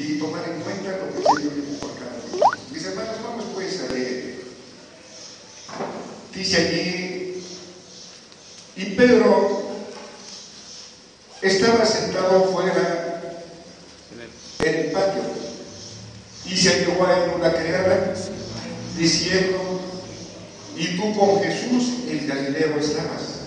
[0.00, 2.46] y tomar en cuenta lo que el Señor dijo por cada uno.
[2.72, 4.40] Mis hermanos, vamos pues a leer.
[6.34, 7.44] Dice allí,
[8.76, 9.62] y Pedro
[11.42, 13.20] estaba sentado fuera
[14.60, 15.22] en el patio
[16.46, 18.14] y se llegó a él una criada
[18.96, 19.80] diciendo,
[20.76, 23.40] y tú con Jesús el Galileo estabas.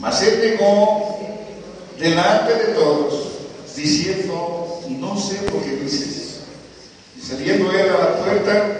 [0.00, 1.20] Mas él negó
[1.98, 3.33] delante de todos,
[3.76, 6.40] diciendo, no sé lo que dices.
[7.20, 8.78] Saliendo él a la puerta,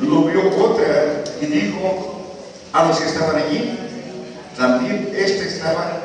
[0.00, 2.22] lo vio otra y dijo
[2.72, 3.78] a los que estaban allí,
[4.56, 6.00] también este estaba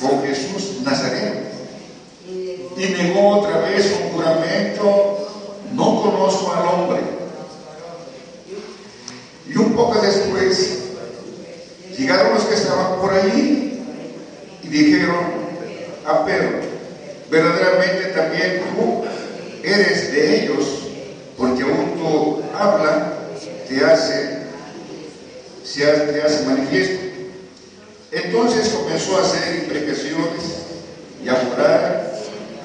[0.00, 1.40] con Jesús Nazareno.
[2.26, 5.28] Y negó otra vez un juramento,
[5.74, 7.00] no conozco al hombre.
[9.46, 10.78] Y un poco después
[11.98, 13.82] llegaron los que estaban por allí
[14.62, 15.24] y dijeron
[16.06, 16.69] a Pedro,
[17.30, 19.04] verdaderamente también tú
[19.62, 20.66] eres de ellos,
[21.36, 23.12] porque aún tu habla
[23.68, 24.38] te hace,
[25.64, 27.06] se te hace manifiesto.
[28.12, 30.42] Entonces comenzó a hacer imprecaciones
[31.24, 32.12] y a jurar,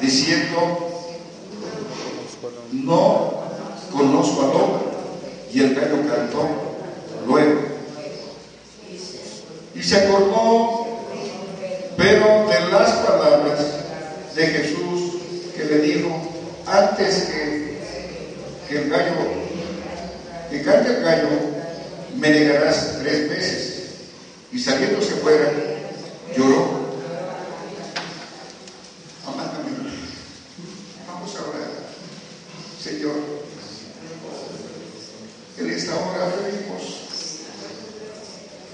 [0.02, 0.90] diciendo,
[2.72, 3.44] no
[3.92, 4.96] conozco al hombre.
[5.54, 6.50] Y el gallo cantó
[7.28, 7.62] luego.
[9.74, 10.88] Y se acordó,
[11.96, 13.60] pero de las palabras
[14.36, 15.14] de Jesús
[15.56, 16.10] que le dijo,
[16.66, 19.14] antes que, el gallo,
[20.50, 21.30] que cante el gallo,
[22.18, 23.84] me negarás tres veces.
[24.52, 25.52] Y saliéndose fuera,
[26.36, 26.86] lloró.
[29.28, 29.72] Amándame.
[31.08, 31.70] Vamos a orar.
[32.82, 33.16] Señor,
[35.58, 37.06] en esta hora pedimos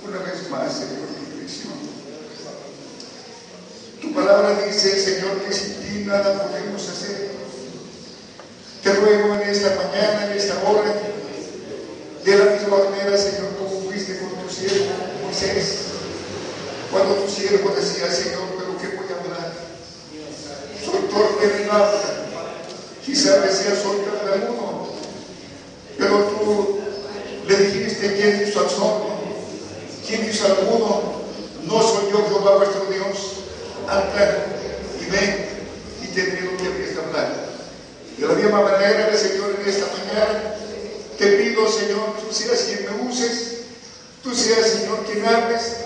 [0.07, 1.73] una vez más, Señor, tu dirección.
[4.01, 7.31] Tu palabra dice, Señor, que sin ti nada podemos hacer.
[8.83, 10.91] Te ruego en esta mañana, en esta hora,
[12.25, 14.87] de la misma manera, Señor, como fuiste con tu siervo
[15.23, 15.75] Moisés,
[16.91, 19.53] cuando tu siervo decía, Señor, pero ¿qué voy a hablar?
[20.83, 22.01] Soy torpe en habla,
[23.05, 24.95] quizá decía, soy tartamudo,
[25.97, 26.79] pero tú
[27.47, 29.21] le dijiste, ¿quién hizo al sordo?
[30.07, 31.21] ¿Quién hizo al mudo?
[31.65, 33.41] No soy yo, Jehová vuestro Dios.
[33.87, 34.45] Anda
[34.99, 35.45] y ven
[36.03, 37.51] y tendré lo que habías de hablar.
[38.17, 40.55] De la misma manera, Señor, en esta mañana,
[41.17, 43.61] te pido, Señor, tú seas quien me uses,
[44.23, 45.77] tú seas, Señor, quien hables,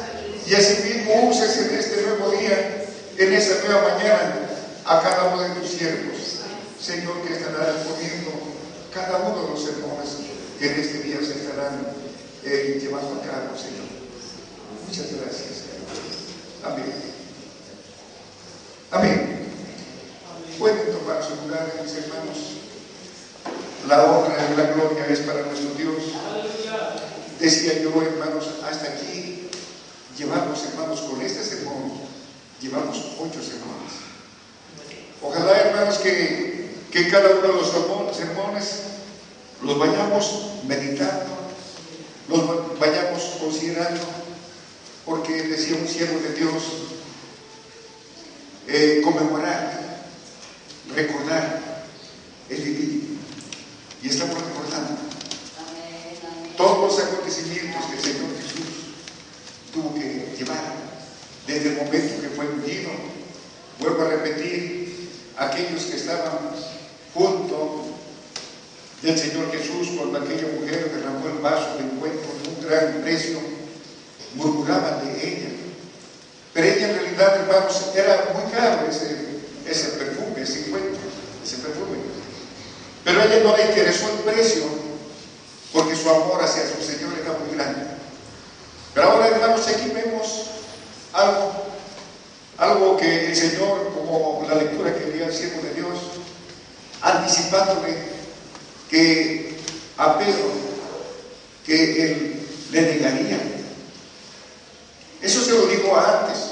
[0.46, 2.86] y así mismo uses en este nuevo día,
[3.18, 4.50] en esta nueva mañana,
[4.86, 6.42] a cada uno de tus siervos,
[6.80, 8.32] Señor, que estarán poniendo
[8.94, 10.10] cada uno de los sermones
[10.60, 11.88] que en este día se estarán
[12.44, 13.86] eh, llevando a cabo, Señor.
[14.88, 16.74] Muchas gracias, Señor.
[16.74, 16.94] Amén.
[18.92, 19.46] Amén.
[20.58, 22.38] Pueden tomar su lugar, mis hermanos.
[23.90, 26.04] La honra y la gloria es para nuestro Dios.
[27.40, 29.50] Decía yo, hermanos, hasta aquí
[30.18, 31.92] llevamos, hermanos, con este sermón,
[32.62, 33.94] llevamos ocho sermones.
[35.22, 38.80] Ojalá, hermanos, que, que cada uno de los sermones
[39.62, 41.36] los vayamos meditando,
[42.30, 42.80] los
[43.46, 44.02] considerando,
[45.06, 46.64] porque decía un siervo de Dios,
[48.68, 50.02] eh, conmemorar,
[50.96, 51.86] recordar,
[52.50, 53.18] es vivir.
[54.02, 54.98] Y estamos recordando
[56.58, 58.66] todos los acontecimientos que el Señor Jesús
[59.72, 60.74] tuvo que llevar
[61.46, 62.90] desde el momento que fue ungido.
[63.80, 66.50] Vuelvo a repetir, aquellos que estaban
[67.14, 67.86] junto
[69.02, 71.84] del Señor Jesús cuando aquella mujer derramó el vaso de
[74.66, 75.50] de ella.
[76.54, 79.18] Pero ella en realidad, hermanos, era muy caro ese,
[79.68, 81.02] ese perfume, ese encuentro,
[81.44, 81.98] ese perfume.
[83.04, 84.64] Pero ella no le interesó el precio,
[85.72, 87.82] porque su amor hacia su Señor era muy grande.
[88.94, 90.46] Pero ahora, hermanos, aquí vemos
[91.14, 91.52] algo,
[92.58, 96.00] algo que el Señor, como la lectura que dio el siervo de Dios,
[97.02, 97.98] anticipándole
[98.90, 99.58] que
[99.98, 100.52] a Pedro,
[101.66, 103.56] que él le negaría.
[105.26, 106.52] Eso se lo dijo antes.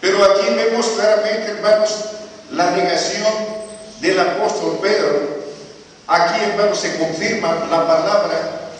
[0.00, 2.04] Pero aquí vemos claramente, hermanos,
[2.52, 3.32] la negación
[4.00, 5.40] del apóstol Pedro.
[6.06, 8.70] Aquí, hermanos, se confirma la palabra,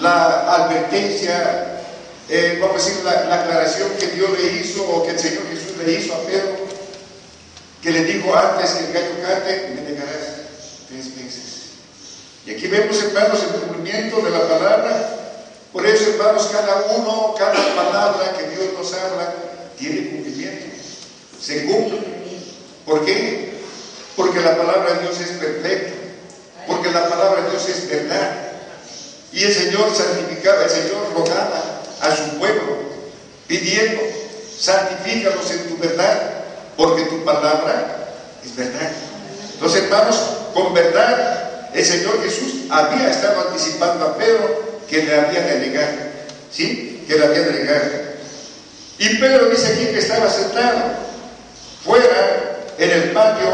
[0.00, 1.82] la advertencia,
[2.28, 5.44] eh, vamos a decir, la, la, aclaración que Dios le hizo o que el Señor
[5.48, 6.56] Jesús le hizo a Pedro,
[7.82, 10.26] que le dijo antes que el gallo cante, me negarás
[10.88, 11.48] tres veces.
[12.44, 15.14] Y aquí vemos, hermanos, el cumplimiento de la palabra.
[15.72, 19.34] Por eso, hermanos, cada uno, cada palabra que Dios nos habla,
[19.78, 20.66] tiene cumplimiento.
[21.40, 22.00] Se cumple.
[22.84, 23.48] ¿Por qué?
[24.18, 25.92] porque la palabra de Dios es perfecta,
[26.66, 28.32] porque la palabra de Dios es verdad.
[29.30, 32.78] Y el Señor santificaba, el Señor rogaba a su pueblo,
[33.46, 34.02] pidiendo,
[34.58, 36.32] santifícalos en tu verdad,
[36.76, 38.08] porque tu palabra
[38.44, 38.90] es verdad.
[39.54, 40.16] Entonces, hermanos,
[40.52, 45.94] con verdad, el Señor Jesús había estado anticipando a Pedro que le había de negar,
[46.50, 47.04] ¿sí?
[47.06, 48.08] Que le había de negar.
[48.98, 50.78] Y Pedro dice aquí que estaba sentado
[51.84, 53.48] fuera en el patio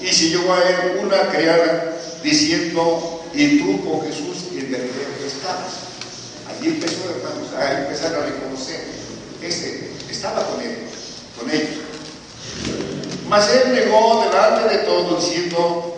[0.00, 5.72] y se llegó a él una criada diciendo, y tú con Jesús en Galilea estabas.
[6.48, 8.84] Allí empezó, hermanos, a empezar a reconocer
[9.40, 10.78] que este estaba con él,
[11.38, 11.84] con ellos.
[13.28, 15.93] Mas él negó delante de todos diciendo,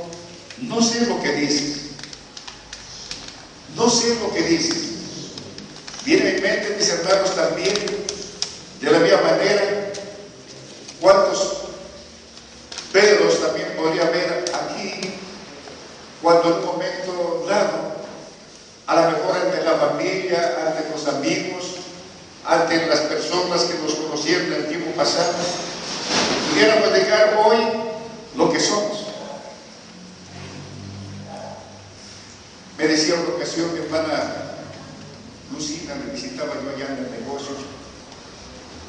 [0.62, 1.76] no sé lo que dices,
[3.76, 4.78] no sé lo que dices.
[6.04, 7.74] Viene en mente, mis hermanos, también,
[8.80, 9.92] de la misma manera,
[11.00, 11.56] cuántos
[12.92, 15.12] Pedros también podría haber aquí,
[16.22, 17.96] cuando en un momento dado,
[18.86, 21.64] a lo mejor ante la familia, ante los amigos,
[22.46, 25.34] ante las personas que nos conocieron en el tiempo pasado,
[26.50, 27.58] pudiéramos dejar hoy
[28.34, 29.05] lo que somos.
[32.86, 34.32] Me decía una ocasión mi hermana
[35.52, 37.56] Lucina, me visitaba yo allá en el negocio,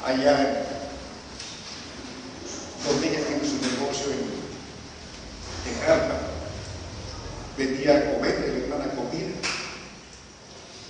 [0.06, 0.66] allá
[2.86, 4.20] donde ella tiene su negocio en
[5.64, 6.14] Tejalpa,
[7.56, 9.34] vendía o vende mi hermana comida.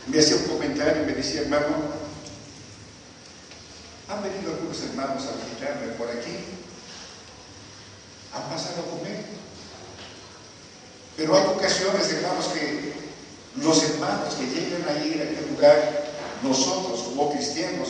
[0.06, 1.76] Me hacía un comentario y me decía, hermano,
[4.10, 6.36] han venido algunos hermanos a visitarme por aquí,
[8.34, 9.47] han pasado a comer.
[11.18, 12.92] Pero hay ocasiones, hermanos, que
[13.60, 16.04] los hermanos que llegan a ir a aquel lugar,
[16.44, 17.88] nosotros como cristianos,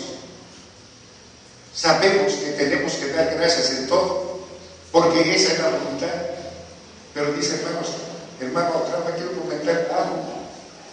[1.75, 4.41] sabemos que tenemos que dar gracias en todo,
[4.91, 6.09] porque esa es la voluntad.
[7.13, 7.89] Pero dice, hermanos,
[8.41, 10.25] hermano, otra vez quiero comentar algo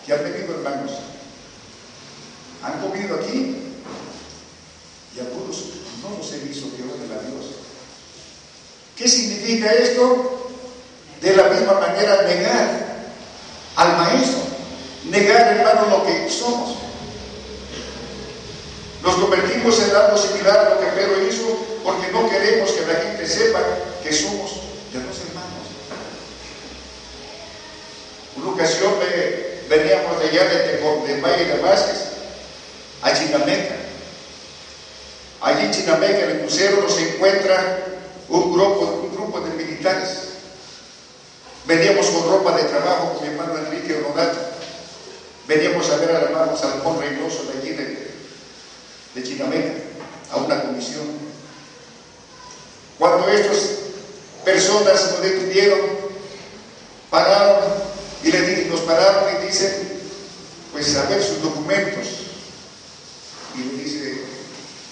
[0.05, 0.91] que han venido, hermanos.
[2.63, 3.55] Han comido aquí
[5.15, 5.57] y algunos
[6.03, 7.45] no los he visto que oren a Dios.
[8.97, 10.34] ¿Qué significa esto?
[11.25, 12.85] De la misma manera negar
[13.77, 14.41] al maestro,
[15.05, 16.77] negar hermano lo que somos.
[19.01, 21.47] Nos convertimos en algo similar a lo que Pedro hizo
[21.83, 23.59] porque no queremos que la gente sepa
[24.03, 24.51] que somos
[24.93, 25.65] de los hermanos.
[28.35, 28.93] Una ocasión
[29.67, 32.03] veníamos de allá de, Valle de Vázquez
[33.01, 33.75] a Chinameca.
[35.41, 37.79] Allí en Chinameca, en el crucero, nos encuentra
[38.29, 40.34] un grupo, un grupo de militares.
[41.67, 44.37] Veníamos con ropa de trabajo con mi hermano Enrique Rodato.
[45.47, 48.11] Veníamos a ver al hermano Salmón Reynoso de allí de,
[49.15, 49.73] de Chinameca
[50.31, 51.05] a una comisión.
[52.99, 53.69] Cuando estas
[54.43, 55.79] personas nos detuvieron,
[57.09, 57.63] pararon
[58.23, 59.71] y le, nos pararon y dicen,
[60.71, 62.07] pues a ver sus documentos.
[63.55, 64.21] Y le dice,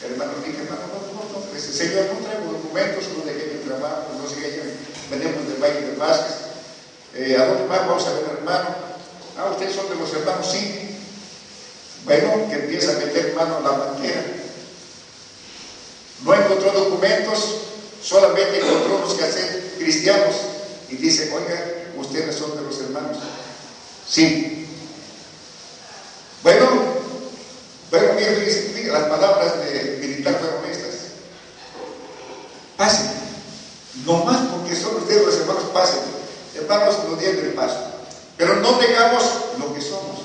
[0.03, 4.07] hermano Enrique, hermano, no, no, no, dice, Señor, no traigo documentos, no dejé mi trabajo,
[4.17, 4.43] no sé
[5.09, 6.52] venimos del Valle de Vázquez.
[7.15, 8.69] Eh, ¿A dónde más vamos a ver, hermano?
[9.37, 10.97] Ah, ustedes son de los hermanos, sí.
[12.05, 14.23] Bueno, que empieza a meter mano a la mantera.
[16.23, 17.57] No encontró documentos,
[18.01, 20.35] solamente encontró los que hacen cristianos.
[20.89, 21.63] Y dice, oiga,
[21.97, 23.17] ustedes son de los hermanos.
[24.07, 24.67] Sí.
[26.41, 26.67] Bueno,
[27.89, 30.93] bueno, mire, las palabras de militar fueron estas.
[32.75, 33.11] Pasen.
[34.05, 35.99] No más porque son ustedes los hermanos, pasen.
[36.55, 37.77] Hermanos, no tienen el paso.
[38.37, 39.23] Pero no negamos
[39.59, 40.21] lo que somos.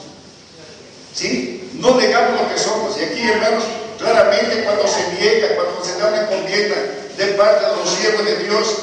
[1.14, 1.70] ¿Sí?
[1.74, 2.98] No negamos lo que somos.
[2.98, 3.64] Y aquí, hermanos,
[3.98, 6.76] claramente cuando se niega, cuando se da una encomienda
[7.16, 8.76] de parte de los siervos de Dios,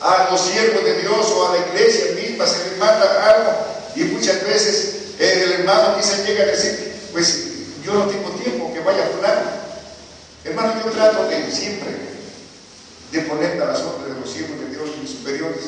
[0.00, 3.52] a los siervos de Dios o a la iglesia misma se les manda algo.
[3.96, 7.48] Y muchas veces eh, el hermano quizá llega a decir, pues
[7.84, 9.50] yo no tengo tiempo, que vaya a fulano.
[10.44, 11.88] Hermano, yo trato de siempre
[13.10, 15.60] de poner a las órdenes de los siervos de Dios y mis superiores.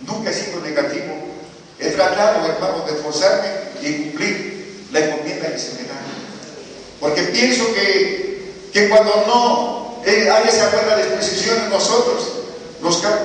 [0.00, 1.14] Nunca he sido negativo.
[1.78, 3.48] He tratado, hermano, de esforzarme
[3.82, 5.94] y cumplir la encomienda que se me da.
[7.00, 12.32] Porque pienso que, que cuando no hay esa buena disposición en nosotros,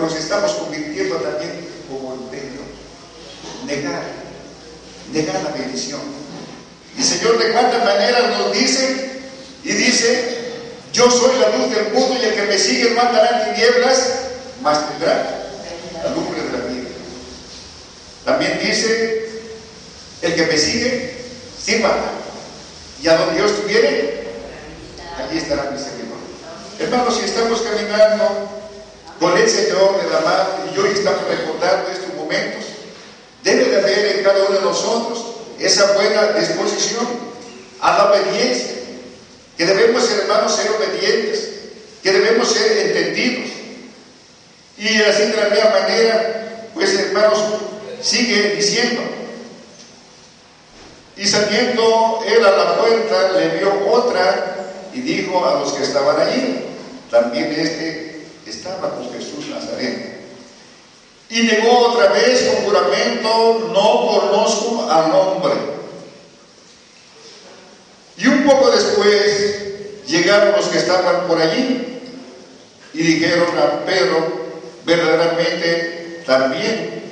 [0.02, 2.62] nos, estamos convirtiendo también como el medio.
[3.66, 4.04] Negar,
[5.12, 6.02] negar la bendición.
[6.98, 9.22] El Señor de cuántas maneras nos dice,
[9.64, 10.38] y dice,
[10.92, 14.10] yo soy la luz del mundo y el que me sigue no andará en tinieblas,
[14.62, 15.50] más tendrá
[16.04, 16.90] la lumbre de la vida.
[18.26, 19.30] También dice,
[20.22, 21.16] el que me sigue,
[21.64, 21.96] sirva.
[23.02, 24.24] Y a donde yo estuviere,
[25.18, 26.18] allí estará mi servidor.
[26.80, 28.61] Hermanos, si estamos caminando
[29.22, 32.66] con el Señor de la mano y hoy estamos recordando estos momentos.
[33.44, 35.26] Debe de haber en cada uno de nosotros
[35.60, 37.08] esa buena disposición
[37.82, 38.72] a la obediencia,
[39.56, 41.50] que debemos, hermanos, ser obedientes,
[42.02, 43.52] que debemos ser entendidos.
[44.80, 47.44] Y así de la misma manera, pues hermanos,
[48.02, 49.02] sigue diciendo,
[51.16, 56.20] y saliendo él a la puerta, le vio otra y dijo a los que estaban
[56.20, 56.66] allí,
[57.12, 58.11] también este
[58.46, 60.06] estaba con Jesús Nazareno.
[61.30, 65.54] Y negó otra vez con juramento, no conozco al hombre.
[68.18, 72.00] Y un poco después llegaron los que estaban por allí
[72.94, 74.52] y dijeron a Pedro,
[74.86, 77.04] verdaderamente también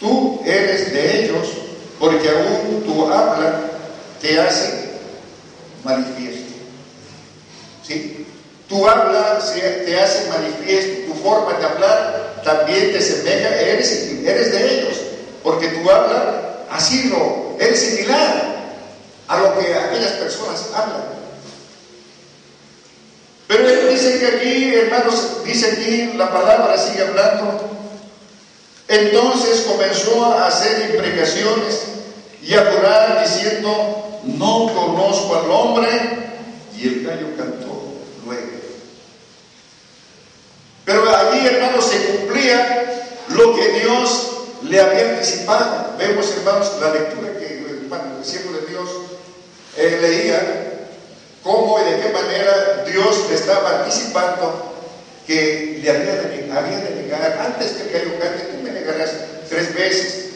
[0.00, 1.48] tú eres de ellos
[1.98, 3.60] porque aún tu habla
[4.20, 4.90] te hace
[5.84, 6.54] manifiesto.
[7.86, 8.19] ¿Sí?
[8.70, 9.40] Tu habla
[9.84, 14.96] te hace manifiesto, tu forma de hablar también te semeja, eres, eres de ellos,
[15.42, 18.76] porque tu habla así lo, eres similar
[19.26, 21.02] a lo que aquellas personas hablan.
[23.48, 27.68] Pero él dice que aquí, hermanos, dice aquí, la palabra sigue hablando,
[28.86, 31.82] entonces comenzó a hacer imprecaciones
[32.40, 35.88] y a jurar diciendo, no conozco al hombre,
[36.78, 38.59] y el gallo cantó luego.
[40.90, 44.30] Pero allí, hermanos, se cumplía lo que Dios
[44.64, 45.94] le había anticipado.
[45.96, 48.90] Vemos, hermanos, la lectura que hermano, el siervo de Dios
[49.76, 50.88] eh, leía,
[51.44, 54.74] cómo y de qué manera Dios le estaba anticipando
[55.28, 59.12] que le había de, negar, antes que gallo cante, tú me negarás
[59.48, 60.30] tres veces.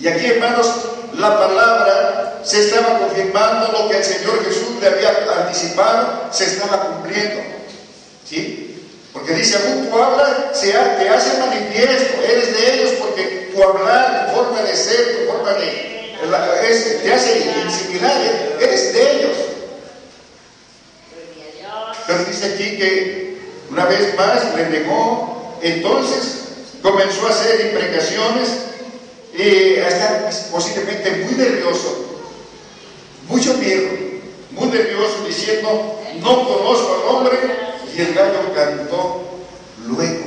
[0.00, 0.74] Y aquí, hermanos,
[1.14, 6.80] la palabra se estaba confirmando, lo que el Señor Jesús le había anticipado, se estaba
[6.80, 7.42] cumpliendo.
[8.28, 8.67] ¿Sí?
[9.12, 14.36] Porque dice, aún tu habla te hace manifiesto, eres de ellos porque tu hablar, tu
[14.36, 16.18] forma de ser, tu forma de...
[17.02, 18.20] te hace similar,
[18.60, 19.36] eres de ellos.
[22.06, 23.38] Pero dice aquí que
[23.70, 26.38] una vez más le negó, entonces
[26.82, 28.48] comenzó a hacer imprecaciones
[29.36, 32.20] y a estar posiblemente muy nervioso,
[33.28, 33.88] mucho miedo,
[34.52, 37.67] muy nervioso, diciendo, no conozco al hombre,
[38.02, 39.24] el gallo cantó
[39.86, 40.24] luego.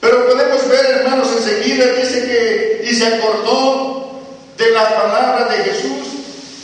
[0.00, 4.20] Pero podemos ver, hermanos, enseguida dice que, y se acordó
[4.58, 6.08] de la palabra de Jesús,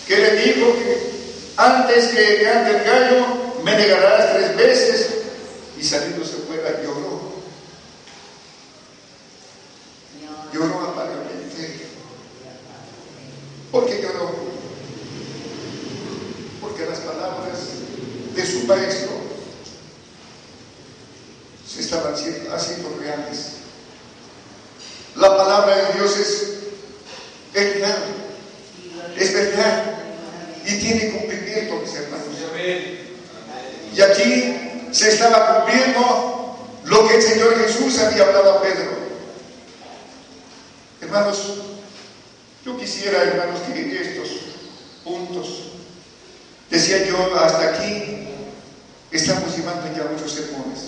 [0.07, 1.11] que le dijo que
[1.57, 3.26] antes que cante el gallo,
[3.62, 5.09] me negarás tres veces.
[5.78, 7.30] Y saliéndose fuera lloró.
[10.52, 11.87] Lloró amargamente.
[13.71, 14.35] ¿Por qué lloró?
[16.61, 17.80] Porque las palabras
[18.34, 19.10] de su maestro
[21.66, 23.52] se estaban haciendo reales.
[25.16, 26.42] La palabra de Dios es,
[27.54, 28.02] es real,
[29.16, 30.00] es verdad
[30.64, 32.26] y tiene cumplimiento, mis hermanos.
[33.94, 38.90] Y aquí se estaba cumpliendo lo que el Señor Jesús había hablado a Pedro.
[41.00, 41.38] Hermanos,
[42.64, 44.28] yo quisiera, hermanos, que estos
[45.02, 45.70] puntos,
[46.70, 48.28] decía yo, hasta aquí
[49.10, 50.80] estamos llevando ya muchos sermones.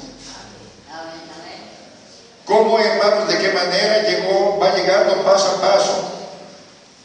[2.44, 6.12] ¿Cómo, hermanos, de qué manera llegó, va llegando paso a paso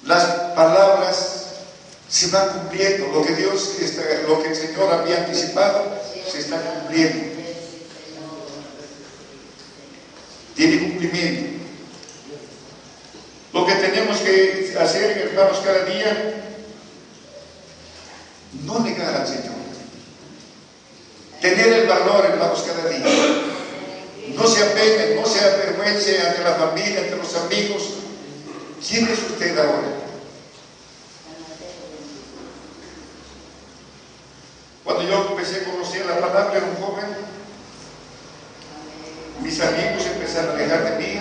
[0.07, 0.23] las
[0.55, 1.47] palabras
[2.09, 3.07] se va cumpliendo.
[3.07, 3.73] Lo que Dios,
[4.27, 5.83] lo que el Señor había anticipado,
[6.31, 7.35] se está cumpliendo.
[10.55, 11.57] Tiene cumplimiento.
[13.53, 16.46] Lo que tenemos que hacer, hermanos, cada día,
[18.67, 19.55] no negar al Señor.
[21.41, 23.05] Tener el valor, hermanos, cada día.
[24.35, 27.83] No se apeguen, no se avergüence ante la familia, ante los amigos.
[28.87, 29.87] ¿Quién es usted ahora?
[34.83, 37.05] Cuando yo empecé a conocer la palabra, era un joven,
[39.41, 41.19] mis amigos empezaron a alejar de mí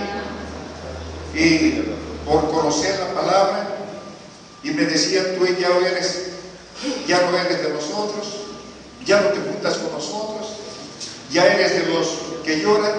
[1.34, 1.84] y
[2.24, 3.68] por conocer la palabra
[4.62, 6.15] y me decían, tú ya eres,
[7.06, 8.26] ya no eres de nosotros,
[9.04, 10.46] ya no te juntas con nosotros,
[11.30, 12.08] ya eres de los
[12.44, 12.92] que lloran,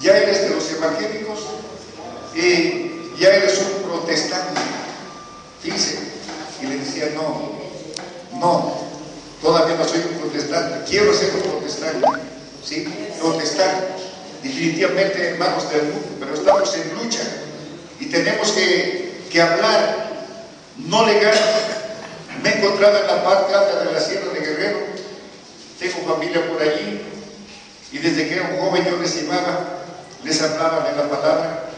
[0.00, 1.40] ya eres de los evangélicos
[2.34, 4.60] y ya eres un protestante.
[5.62, 5.98] Dice,
[6.60, 7.52] y le decía, no,
[8.38, 8.84] no,
[9.44, 12.06] Todavía no soy un protestante, quiero ser un protestante,
[12.64, 12.88] ¿sí?
[13.20, 13.88] Protestante.
[14.42, 17.20] Definitivamente hermanos del mundo, pero estamos en lucha
[18.00, 20.28] y tenemos que, que hablar,
[20.78, 21.34] no legal.
[22.44, 24.76] Me he encontrado en la parte alta de la Sierra de Guerrero,
[25.78, 27.00] tengo familia por allí
[27.90, 29.64] Y desde que era un joven yo les llevaba,
[30.22, 31.70] les hablaba de la palabra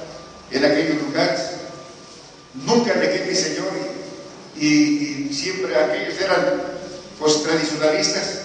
[0.51, 1.41] en aquellos lugares.
[2.55, 3.69] Nunca dejé mi Señor
[4.57, 6.63] y, siempre aquellos eran
[7.21, 8.41] pues tradicionalistas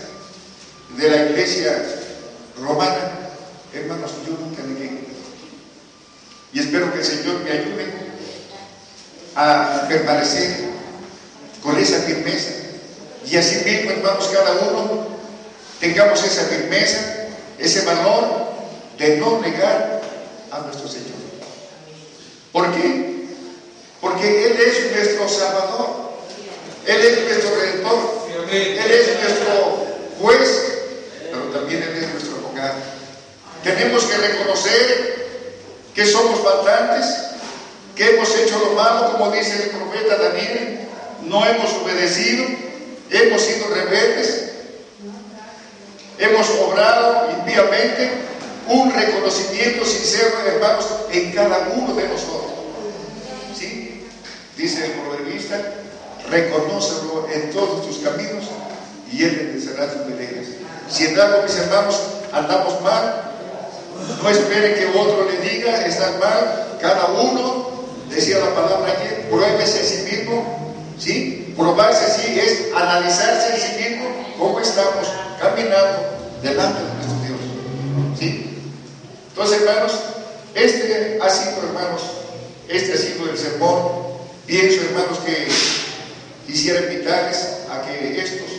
[0.95, 1.83] de la iglesia
[2.61, 3.31] romana.
[3.73, 5.05] Hermanos, yo nunca dejé.
[6.53, 7.85] Y espero que el Señor me ayude
[9.35, 10.70] a permanecer
[11.61, 12.51] con esa firmeza.
[13.29, 15.07] Y así mismo, hermanos, cada uno
[15.79, 16.99] tengamos esa firmeza,
[17.59, 18.25] ese valor
[18.97, 20.01] de no negar
[20.51, 21.21] a nuestro Señor.
[22.51, 23.25] ¿Por qué?
[24.01, 26.11] Porque Él es nuestro Salvador.
[26.85, 28.21] Él es nuestro Redentor.
[28.51, 29.85] Él es nuestro
[30.19, 30.73] juez,
[31.31, 32.75] pero también Él es nuestro abogado.
[33.63, 35.27] Tenemos que reconocer
[35.93, 37.05] que somos faltantes,
[37.95, 40.80] que hemos hecho lo malo, como dice el profeta Daniel,
[41.25, 42.45] no hemos obedecido,
[43.09, 44.51] hemos sido rebeldes,
[46.17, 48.09] hemos obrado impíamente,
[48.67, 52.51] un reconocimiento sincero, hermanos, en cada uno de nosotros.
[53.57, 54.05] ¿Sí?
[54.55, 55.59] Dice el proverbista,
[56.29, 58.45] reconócelo en todos tus caminos
[59.11, 60.45] y Él enderezará tus veredas.
[60.89, 61.99] Si en algo, mis hermanos,
[62.31, 63.31] andamos mal,
[64.21, 66.77] no espere que otro le diga, está mal.
[66.81, 67.69] Cada uno,
[68.09, 70.70] decía la palabra aquí, pruébese a sí mismo.
[71.01, 71.53] ¿Sí?
[71.57, 74.05] Probarse así es analizarse a sí mismo
[74.37, 75.07] cómo estamos
[75.41, 77.39] caminando delante de nuestro Dios.
[78.19, 78.59] ¿Sí?
[79.29, 79.93] Entonces, hermanos,
[80.53, 82.01] este ha sido, hermanos,
[82.69, 84.11] este ha sido el sermón.
[84.45, 85.47] Pienso, hermanos, que
[86.45, 88.49] quisiera invitarles a que estos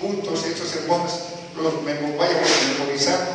[0.00, 1.12] puntos, estos sermones,
[1.56, 3.30] los vayamos memorizando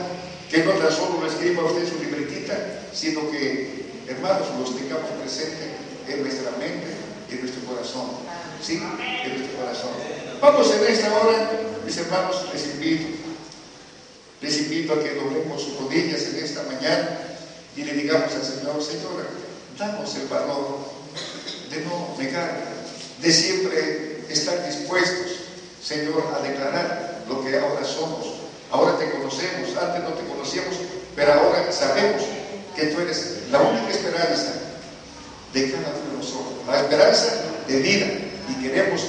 [0.51, 2.57] que no tan solo lo escriba usted en su libretita,
[2.91, 5.69] sino que, hermanos, los tengamos presentes
[6.09, 6.87] en nuestra mente
[7.29, 8.38] y en nuestro corazón.
[8.61, 8.75] ¿Sí?
[8.75, 9.89] En nuestro corazón.
[10.41, 11.51] Vamos en esta hora,
[11.85, 13.07] mis hermanos, les invito,
[14.41, 17.19] les invito a que doblemos sus rodillas en esta mañana
[17.75, 19.27] y le digamos al Señor, Señor,
[19.77, 20.79] damos el valor
[21.69, 22.57] de no negar,
[23.21, 25.31] de siempre estar dispuestos,
[25.83, 28.39] Señor, a declarar lo que ahora somos
[28.71, 30.75] Ahora te conocemos, antes no te conocíamos,
[31.15, 32.21] pero ahora sabemos
[32.75, 34.53] que tú eres la única esperanza
[35.53, 37.33] de cada uno de nosotros, la esperanza
[37.67, 38.05] de vida.
[38.49, 39.01] Y queremos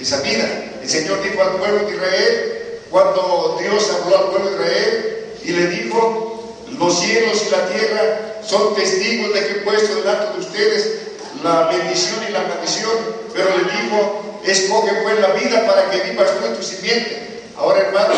[0.00, 0.46] esa vida.
[0.82, 5.52] El Señor dijo al pueblo de Israel, cuando Dios habló al pueblo de Israel y
[5.52, 10.38] le dijo, los cielos y la tierra son testigos de que he puesto delante de
[10.40, 10.98] ustedes
[11.42, 12.92] la bendición y la maldición,
[13.34, 17.42] pero le dijo, escoge pues la vida para que vivas tú en tu simiente.
[17.56, 18.16] Ahora, hermanos,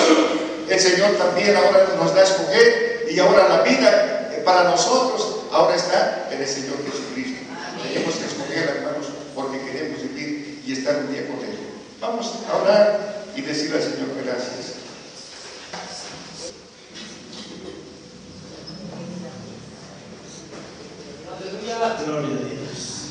[0.69, 5.41] el Señor también ahora nos da a escoger y ahora la vida eh, para nosotros
[5.53, 7.41] ahora está en el Señor Jesucristo.
[7.83, 11.59] Tenemos que escoger, hermanos, porque queremos vivir y estar un día con Él.
[12.01, 14.77] Vamos a orar y decir al Señor gracias.
[22.07, 23.05] Gloria a Dios.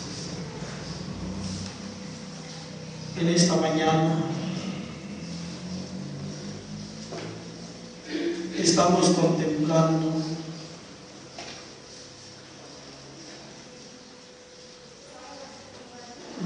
[3.20, 4.16] En esta mañana
[8.58, 10.14] estamos contemplando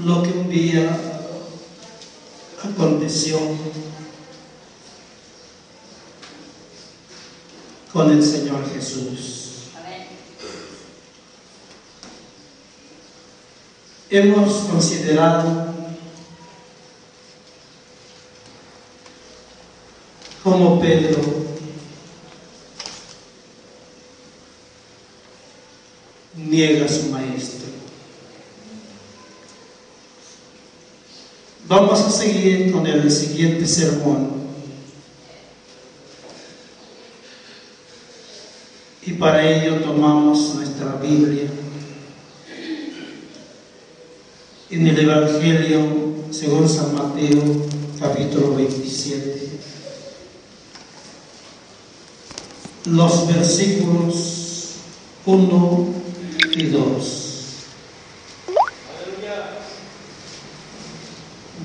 [0.02, 0.98] lo que un día
[2.62, 3.38] aconteció
[7.92, 9.40] con el Señor Jesús.
[14.10, 15.74] Hemos considerado
[20.42, 21.20] como Pedro
[26.36, 27.83] niega a su maestro.
[31.76, 34.28] Vamos a seguir con el siguiente sermón.
[39.04, 41.48] Y para ello tomamos nuestra Biblia
[44.70, 45.80] en el Evangelio
[46.30, 47.42] según San Mateo
[47.98, 49.48] capítulo 27.
[52.84, 54.74] Los versículos
[55.26, 55.86] 1
[56.52, 57.23] y 2.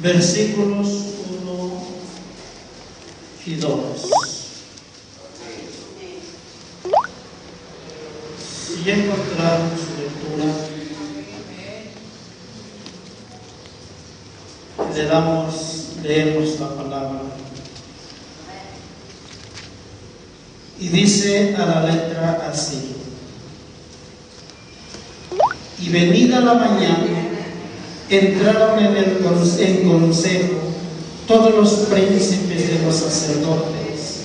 [0.01, 0.87] Versículos
[1.43, 1.83] 1
[3.45, 3.71] y 2.
[8.47, 10.53] Si ya encontraron su lectura,
[14.95, 17.21] le damos, leemos la palabra.
[20.79, 22.95] Y dice a la letra así
[25.81, 27.18] y venida la mañana,
[28.09, 29.17] entraron en, el,
[29.87, 30.53] consejo
[31.27, 34.23] todos los príncipes de los sacerdotes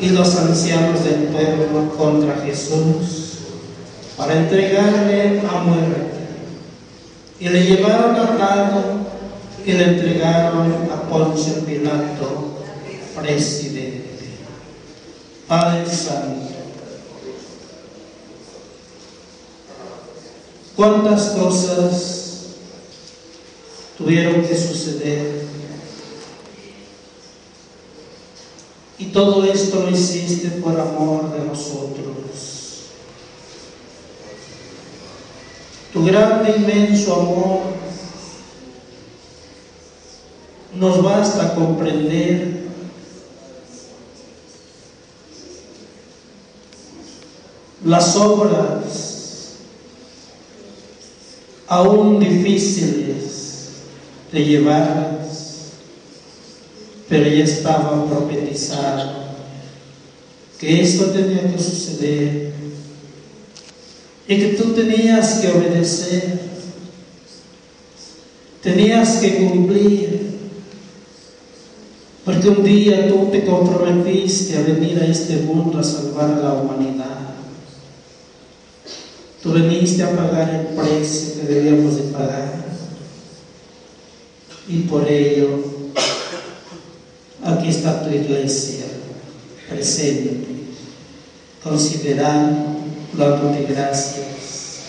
[0.00, 3.38] y los ancianos del pueblo contra Jesús
[4.16, 6.20] para entregarle a muerte.
[7.38, 8.82] Y le llevaron atado
[9.66, 12.62] y le entregaron a Poncio Pilato,
[13.20, 14.10] presidente.
[15.46, 16.48] Padre Santo,
[20.76, 22.29] cuántas cosas
[24.00, 25.50] tuvieron que suceder
[29.00, 32.90] Y todo esto lo hiciste por amor de nosotros.
[35.90, 37.60] Tu grande, inmenso amor
[40.74, 42.68] nos basta comprender
[47.82, 49.54] las obras
[51.66, 53.29] aún difíciles
[54.32, 55.20] de llevar
[57.10, 59.30] pero ya estaba profetizado
[60.60, 62.52] que esto tenía que suceder
[64.28, 66.38] y que tú tenías que obedecer,
[68.62, 70.38] tenías que cumplir,
[72.24, 76.52] porque un día tú te comprometiste a venir a este mundo a salvar a la
[76.52, 77.34] humanidad.
[79.42, 82.59] Tú veniste a pagar el precio que debíamos de pagar
[84.70, 85.80] y por ello
[87.42, 88.84] Aquí está tu iglesia
[89.68, 90.46] presente,
[91.62, 92.80] considerando,
[93.14, 94.80] dándote gracias,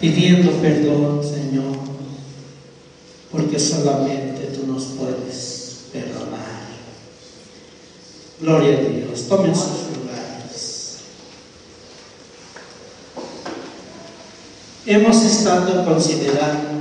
[0.00, 1.78] pidiendo perdón, Señor,
[3.32, 6.66] porque solamente tú nos puedes perdonar.
[8.40, 9.26] Gloria a Dios.
[9.28, 10.96] Tomen sus lugares.
[14.84, 16.75] Hemos estado considerando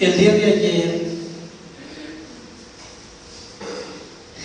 [0.00, 1.10] El día de ayer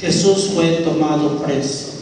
[0.01, 1.93] Jesús fue tomado preso.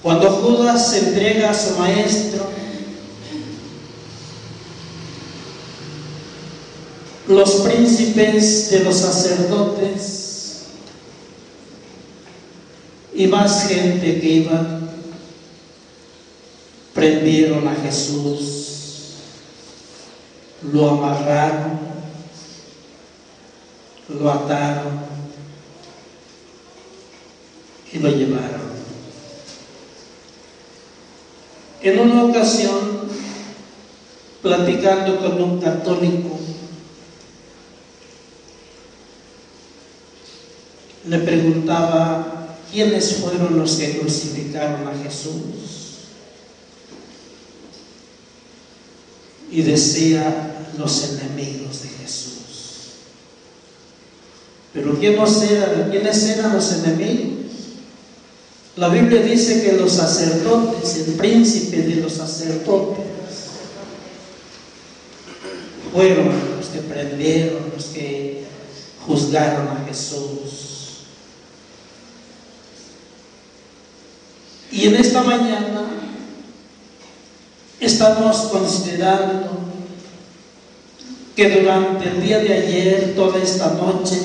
[0.00, 2.46] Cuando Judas entrega a su maestro,
[7.26, 10.66] los príncipes de los sacerdotes
[13.12, 14.80] y más gente que iba
[16.94, 18.59] prendieron a Jesús
[20.62, 21.78] lo amarraron,
[24.08, 25.00] lo ataron
[27.92, 28.70] y lo llevaron.
[31.82, 33.08] En una ocasión,
[34.42, 36.38] platicando con un católico,
[41.06, 45.89] le preguntaba quiénes fueron los que crucificaron a Jesús.
[49.50, 52.40] Y decía los enemigos de Jesús.
[54.72, 57.40] Pero ¿quiénes eran, ¿quiénes eran los enemigos?
[58.76, 63.04] La Biblia dice que los sacerdotes, el príncipe de los sacerdotes,
[65.92, 68.44] fueron los que prendieron, los que
[69.06, 70.70] juzgaron a Jesús.
[74.70, 75.99] Y en esta mañana
[77.80, 79.58] Estamos considerando
[81.34, 84.18] que durante el día de ayer, toda esta noche,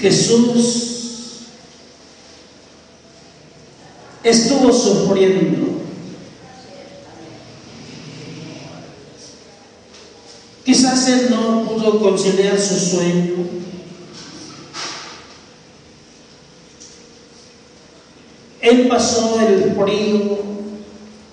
[0.00, 0.96] Jesús
[4.24, 5.82] estuvo sufriendo.
[10.64, 13.34] Quizás él no pudo conciliar su sueño
[18.66, 20.38] Él pasó el frío,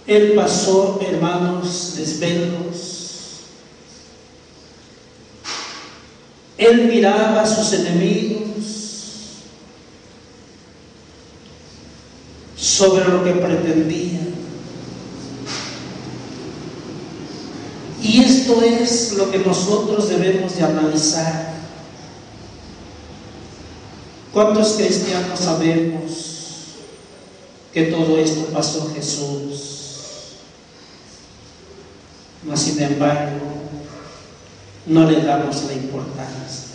[0.05, 2.99] Él pasó, hermanos, desvelos.
[6.59, 8.43] Él miraba a sus enemigos
[12.55, 14.19] sobre lo que pretendía.
[18.03, 21.51] Y esto es lo que nosotros debemos de analizar.
[24.31, 26.32] ¿Cuántos cristianos sabemos
[27.73, 29.73] que todo esto pasó Jesús.
[32.43, 33.39] Mas sin embargo,
[34.85, 36.73] no le damos la importancia.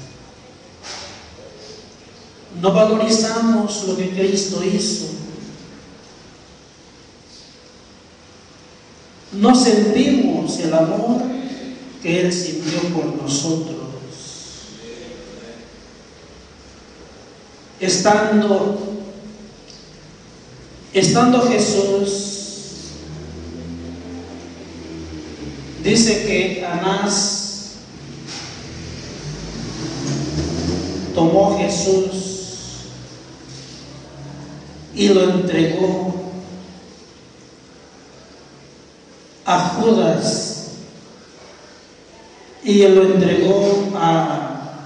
[2.61, 5.07] No valorizamos lo que Cristo hizo.
[9.33, 11.23] No sentimos el amor
[12.03, 13.77] que Él sintió por nosotros.
[17.79, 18.88] Estando
[20.94, 22.38] Estando Jesús
[25.83, 27.74] dice que Anás
[31.14, 32.38] tomó Jesús
[34.94, 36.33] y lo entregó
[39.44, 40.72] a Judas
[42.64, 44.85] y lo entregó a,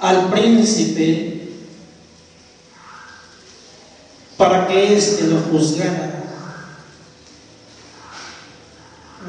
[0.00, 1.40] al príncipe
[4.36, 6.24] para que lo juzgara,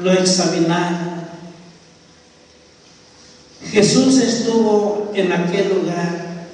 [0.00, 1.28] lo examinara.
[3.70, 6.46] Jesús estuvo en aquel lugar.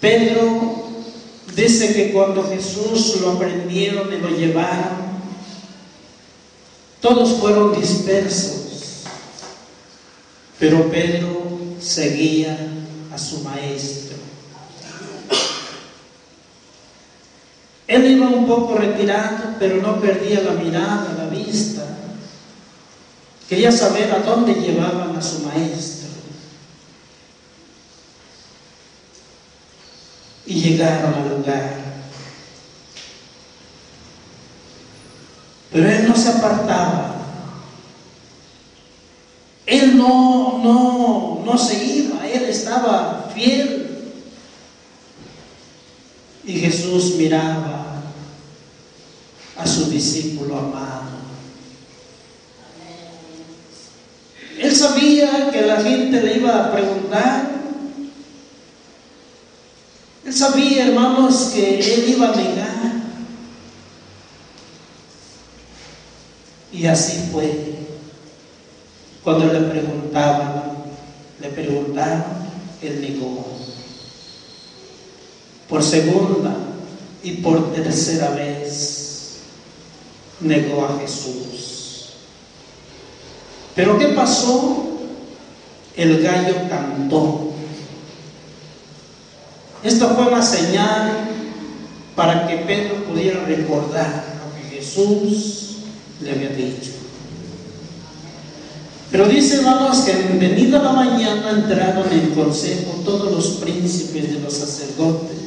[0.00, 0.78] Pedro
[1.58, 5.08] Dice que cuando Jesús lo aprendieron y lo llevaron,
[7.00, 9.02] todos fueron dispersos,
[10.60, 11.42] pero Pedro
[11.80, 12.56] seguía
[13.12, 14.17] a su maestro.
[17.88, 21.82] Él iba un poco retirado, pero no perdía la mirada, la vista.
[23.48, 25.98] Quería saber a dónde llevaban a su maestro.
[30.48, 31.76] y llegaron al lugar.
[35.70, 37.16] Pero él no se apartaba.
[39.66, 44.14] Él no, no, no se iba, él estaba fiel.
[46.44, 47.77] Y Jesús miraba
[49.58, 51.18] a su discípulo amado.
[54.58, 57.58] Él sabía que la gente le iba a preguntar
[60.28, 62.92] él sabía, hermanos, que él iba a negar.
[66.70, 67.76] Y así fue.
[69.24, 70.64] Cuando le preguntaban,
[71.40, 72.24] le preguntaron,
[72.82, 73.46] él negó.
[75.66, 76.54] Por segunda
[77.22, 79.07] y por tercera vez
[80.40, 82.10] negó a Jesús.
[83.74, 84.88] Pero ¿qué pasó?
[85.96, 87.52] El gallo cantó.
[89.82, 91.28] Esto fue una señal
[92.16, 95.76] para que Pedro pudiera recordar lo que Jesús
[96.20, 96.90] le había dicho.
[99.10, 104.40] Pero dice, hermanos, que en venida la mañana entraron en consejo todos los príncipes de
[104.40, 105.38] los sacerdotes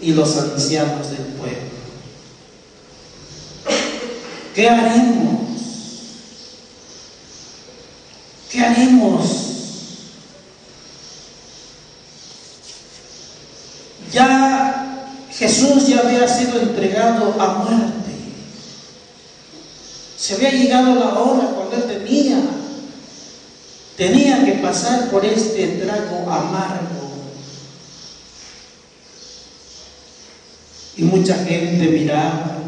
[0.00, 1.79] y los ancianos del pueblo.
[4.54, 5.40] ¿Qué haremos?
[8.50, 9.50] ¿Qué haremos?
[14.12, 14.80] Ya
[15.32, 18.10] Jesús ya había sido entregado a muerte.
[20.18, 22.40] Se había llegado la hora cuando él tenía,
[23.96, 27.10] tenía que pasar por este trago amargo.
[30.96, 32.58] Y mucha gente miraba,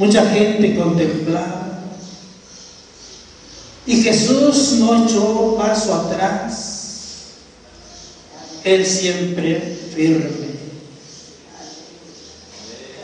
[0.00, 1.78] mucha gente contemplaba.
[3.86, 6.78] Y Jesús no echó paso atrás
[8.64, 10.30] él siempre firme,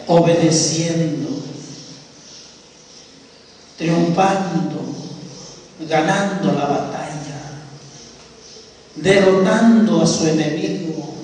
[0.06, 1.28] obedeciendo,
[3.76, 4.80] triunfando,
[5.88, 7.40] ganando la batalla,
[8.94, 11.14] derrotando a su enemigo,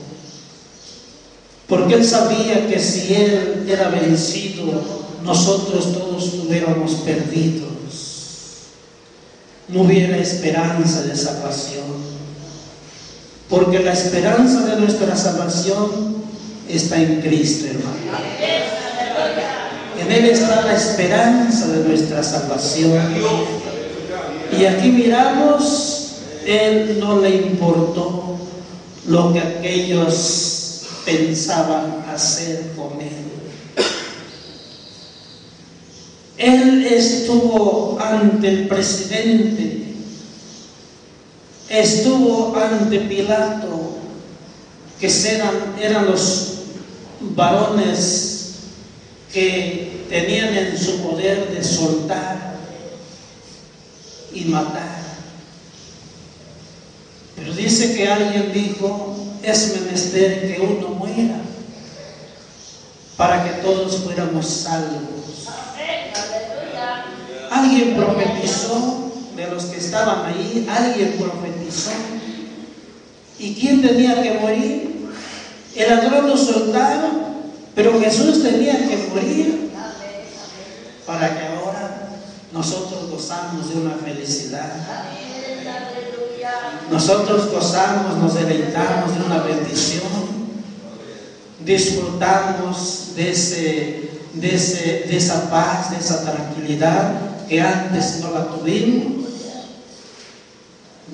[1.66, 7.70] porque él sabía que si él era vencido, nosotros todos estuviéramos perdidos,
[9.68, 12.12] no hubiera esperanza de salvación.
[13.48, 16.22] Porque la esperanza de nuestra salvación
[16.68, 17.96] está en Cristo, hermano.
[20.00, 22.98] En Él está la esperanza de nuestra salvación.
[24.58, 26.12] Y aquí miramos,
[26.46, 28.38] Él no le importó
[29.06, 33.41] lo que aquellos pensaban hacer con Él.
[36.38, 39.82] Él estuvo ante el presidente
[41.72, 43.96] estuvo ante Pilato,
[45.00, 45.06] que
[45.80, 46.52] eran, los
[47.20, 48.50] varones
[49.32, 52.58] que tenían en su poder de soltar
[54.34, 55.00] y matar.
[57.36, 61.40] Pero dice que alguien dijo, es menester que uno muera
[63.16, 65.21] para que todos fuéramos salvos.
[67.62, 71.92] Alguien profetizó de los que estaban ahí, alguien profetizó.
[73.38, 75.12] ¿Y quién tenía que morir?
[75.76, 77.10] El ladrón lo soltaron,
[77.76, 79.70] pero Jesús tenía que morir
[81.06, 82.08] para que ahora
[82.52, 84.72] nosotros gozamos de una felicidad.
[86.90, 90.02] Nosotros gozamos, nos deleitamos de una bendición,
[91.64, 99.26] disfrutamos de ese de, de esa paz, de esa tranquilidad que antes no la tuvimos.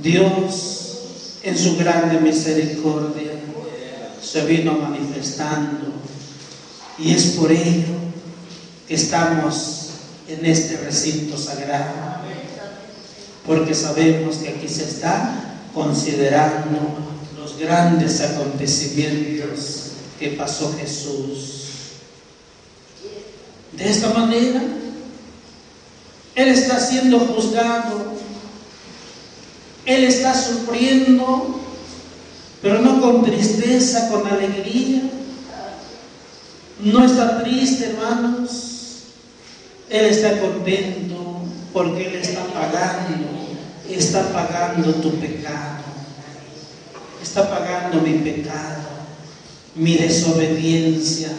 [0.01, 3.33] Dios, en su grande misericordia,
[4.23, 5.95] se vino manifestando
[6.97, 7.97] y es por ello
[8.87, 9.89] que estamos
[10.29, 12.21] en este recinto sagrado,
[13.45, 16.79] porque sabemos que aquí se está considerando
[17.37, 19.87] los grandes acontecimientos
[20.21, 21.65] que pasó Jesús.
[23.73, 24.78] De esta manera,
[26.39, 28.13] Él está siendo juzgado,
[29.85, 31.61] Él está sufriendo,
[32.63, 35.03] pero no con tristeza, con alegría.
[36.79, 38.99] No está triste, hermanos.
[39.91, 43.27] Él está contento porque Él está pagando,
[43.91, 45.83] está pagando tu pecado,
[47.21, 48.87] está pagando mi pecado,
[49.75, 51.31] mi desobediencia.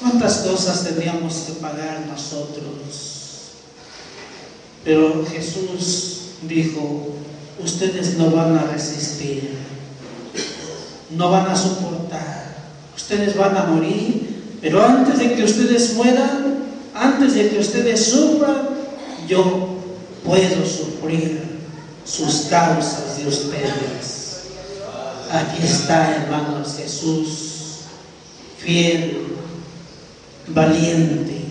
[0.00, 3.15] ¿Cuántas cosas tendríamos que pagar nosotros?
[4.86, 7.08] Pero Jesús dijo,
[7.58, 9.50] ustedes no van a resistir,
[11.10, 12.54] no van a soportar,
[12.94, 18.68] ustedes van a morir, pero antes de que ustedes mueran, antes de que ustedes sufran,
[19.26, 19.76] yo
[20.24, 21.42] puedo sufrir
[22.04, 24.42] sus causas de ustedes.
[25.32, 27.80] Aquí está, hermanos, Jesús,
[28.56, 29.34] fiel,
[30.46, 31.42] valiente.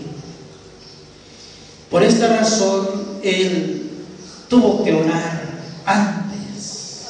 [1.90, 3.90] Por esta razón, él
[4.48, 5.42] tuvo que orar
[5.84, 7.06] antes,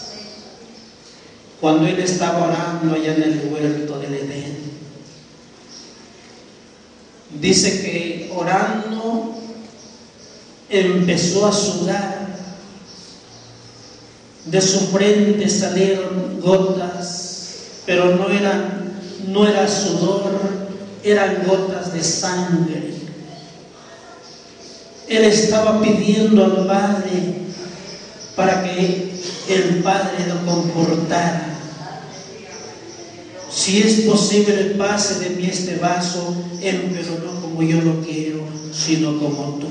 [1.60, 4.56] cuando él estaba orando allá en el huerto del Edén.
[7.40, 9.34] Dice que orando
[10.68, 12.26] empezó a sudar,
[14.44, 18.92] de su frente salieron gotas, pero no eran,
[19.26, 20.38] no era sudor,
[21.02, 22.95] eran gotas de sangre
[25.08, 27.34] él estaba pidiendo al Padre
[28.34, 29.12] para que
[29.48, 31.52] el Padre lo comportara.
[33.50, 36.78] Si es posible, pase de mí este vaso, pero
[37.24, 38.40] no como yo lo quiero,
[38.72, 39.68] sino como tú.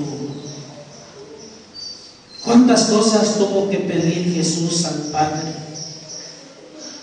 [2.44, 5.52] ¿Cuántas cosas tuvo que pedir Jesús al Padre?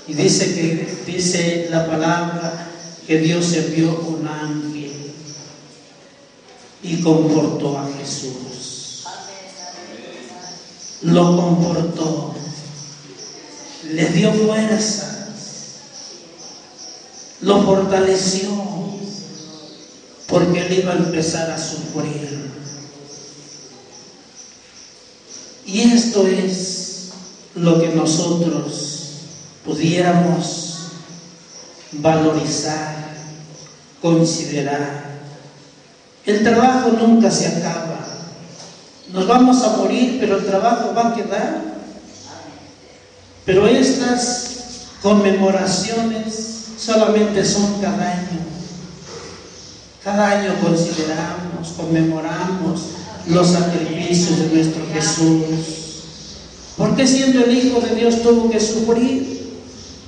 [0.08, 2.68] Y dice que dice la palabra
[3.08, 4.93] que Dios envió un ángel
[6.84, 9.06] y comportó a Jesús.
[11.02, 12.36] Lo comportó,
[13.90, 15.28] le dio fuerzas,
[17.42, 18.50] lo fortaleció,
[20.28, 22.52] porque él iba a empezar a sufrir.
[25.66, 27.10] Y esto es
[27.56, 28.94] lo que nosotros
[29.66, 30.88] pudiéramos
[31.94, 33.16] valorizar,
[34.02, 35.13] considerar
[36.26, 38.00] el trabajo nunca se acaba.
[39.12, 41.62] Nos vamos a morir, pero el trabajo va a quedar.
[43.46, 48.40] Pero estas conmemoraciones solamente son cada año.
[50.04, 52.82] Cada año consideramos, conmemoramos
[53.28, 55.44] los sacrificios de nuestro Jesús.
[56.78, 59.54] ¿Por qué siendo el Hijo de Dios tuvo que sufrir?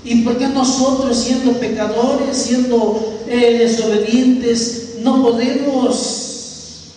[0.04, 6.94] ¿Y por qué nosotros siendo pecadores, siendo eh, desobedientes, no podemos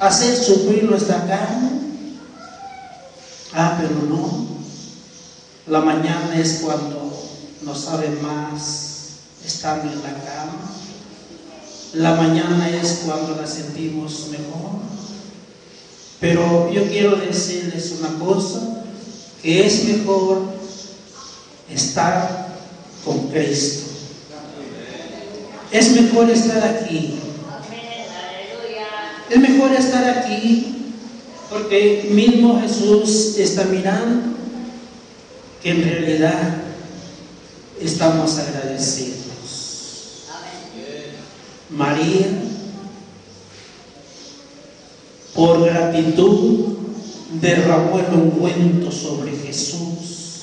[0.00, 2.16] hacer sufrir nuestra carne.
[3.54, 4.46] Ah, pero no.
[5.68, 7.12] La mañana es cuando
[7.62, 9.10] nos sabe más
[9.46, 10.72] estar en la cama.
[11.94, 14.80] La mañana es cuando la sentimos mejor.
[16.18, 18.82] Pero yo quiero decirles una cosa,
[19.40, 20.42] que es mejor
[21.70, 22.56] estar
[23.04, 23.86] con Cristo.
[25.70, 27.20] Es mejor estar aquí
[29.30, 30.76] es mejor estar aquí
[31.50, 34.36] porque mismo Jesús está mirando
[35.62, 36.56] que en realidad
[37.80, 39.16] estamos agradecidos.
[41.70, 42.26] María,
[45.34, 46.76] por gratitud,
[47.40, 50.42] derramó el ungüento sobre Jesús,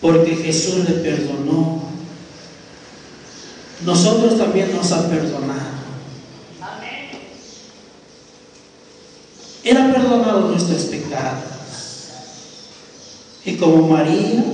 [0.00, 1.82] porque Jesús le perdonó.
[3.84, 5.76] Nosotros también nos ha perdonado.
[9.66, 11.44] Él ha perdonado nuestros pecados.
[13.44, 14.44] Y como María,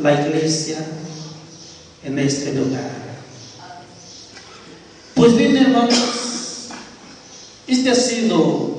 [0.00, 0.78] la iglesia
[2.04, 2.90] en este lugar.
[5.14, 6.68] Pues bien, hermanos,
[7.66, 8.78] esta ha sido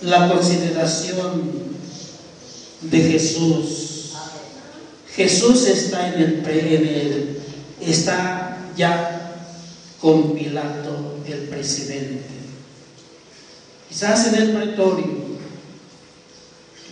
[0.00, 1.52] la consideración
[2.80, 4.12] de Jesús.
[5.14, 7.38] Jesús está en el, en
[7.80, 9.34] está ya
[10.00, 12.41] con Pilato el presidente.
[13.92, 15.04] Quizás en el pretorio.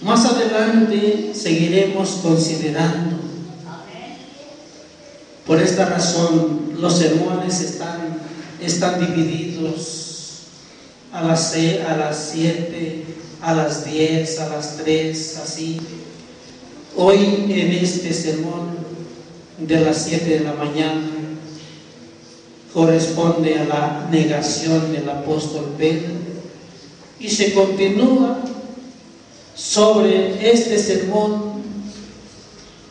[0.02, 3.16] Más adelante seguiremos considerando.
[5.46, 8.18] Por esta razón los sermones están,
[8.60, 10.40] están divididos
[11.10, 13.04] a las, a las 7,
[13.40, 15.80] a las 10, a las 3, así.
[16.98, 18.76] Hoy en este sermón
[19.56, 21.08] de las 7 de la mañana
[22.74, 26.19] corresponde a la negación del apóstol Pedro
[27.20, 28.38] y se continúa
[29.54, 31.62] sobre este sermón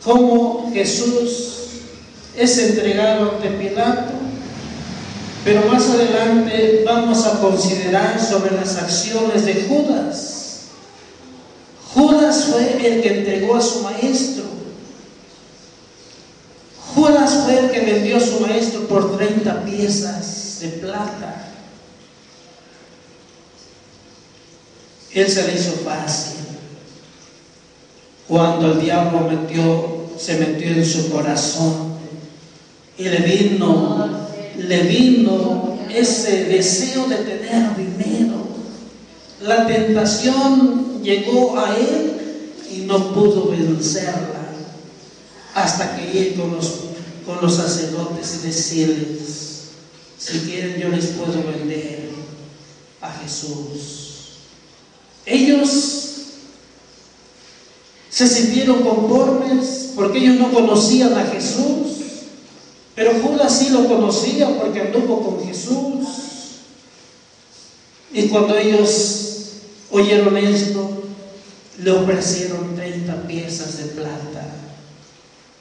[0.04, 1.50] cómo Jesús
[2.36, 4.12] es entregado ante Pilato,
[5.44, 10.60] pero más adelante vamos a considerar sobre las acciones de Judas.
[11.92, 14.44] Judas fue el que entregó a su maestro.
[16.94, 21.49] Judas fue el que vendió a su maestro por 30 piezas de plata.
[25.12, 26.38] Él se le hizo fácil.
[28.28, 29.28] Cuando el diablo
[30.16, 31.94] se metió en su corazón
[32.96, 34.08] y le vino,
[34.56, 38.36] le vino ese deseo de tener dinero.
[39.42, 44.52] La tentación llegó a él y no pudo vencerla
[45.54, 46.72] hasta que ir con los,
[47.26, 49.60] con los sacerdotes y decirles,
[50.18, 52.10] si quieren yo les puedo vender
[53.00, 54.09] a Jesús.
[55.30, 56.00] Ellos
[58.10, 61.98] se sintieron conformes porque ellos no conocían a Jesús,
[62.96, 66.08] pero Judas sí lo conocía porque anduvo con Jesús.
[68.12, 69.50] Y cuando ellos
[69.92, 71.04] oyeron esto,
[71.78, 74.48] le ofrecieron 30 piezas de plata.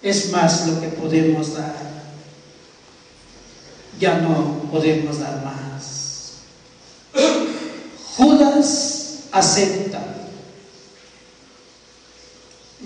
[0.02, 1.76] Es más lo que podemos dar.
[4.00, 6.32] Ya no podemos dar más.
[8.18, 8.99] Judas
[9.32, 10.00] acepta,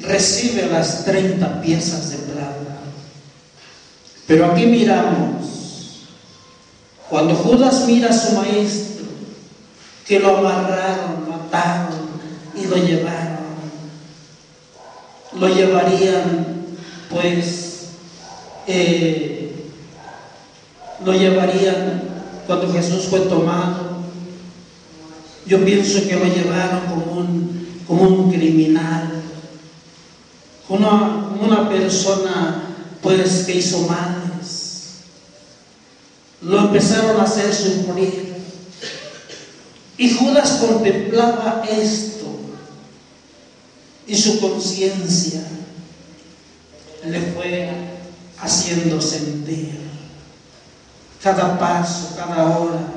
[0.02, 2.80] recibe las 30 piezas de plata.
[4.28, 6.08] Pero aquí miramos,
[7.10, 9.06] cuando Judas mira a su maestro,
[10.08, 12.10] que lo amarraron, mataron
[12.56, 13.44] y lo llevaron,
[15.34, 16.46] lo llevarían,
[17.10, 17.88] pues,
[18.68, 19.54] eh,
[21.04, 22.04] lo llevarían
[22.48, 23.93] cuando Jesús fue tomado
[25.54, 29.22] yo pienso que lo llevaron como un, como un criminal,
[30.68, 32.64] como una, persona
[33.04, 35.04] pues que hizo males.
[36.42, 38.34] Lo empezaron a hacer sufrir.
[39.96, 42.36] Y Judas contemplaba esto
[44.08, 45.44] y su conciencia
[47.06, 47.70] le fue
[48.40, 49.82] haciendo sentir
[51.22, 52.92] cada paso, cada hora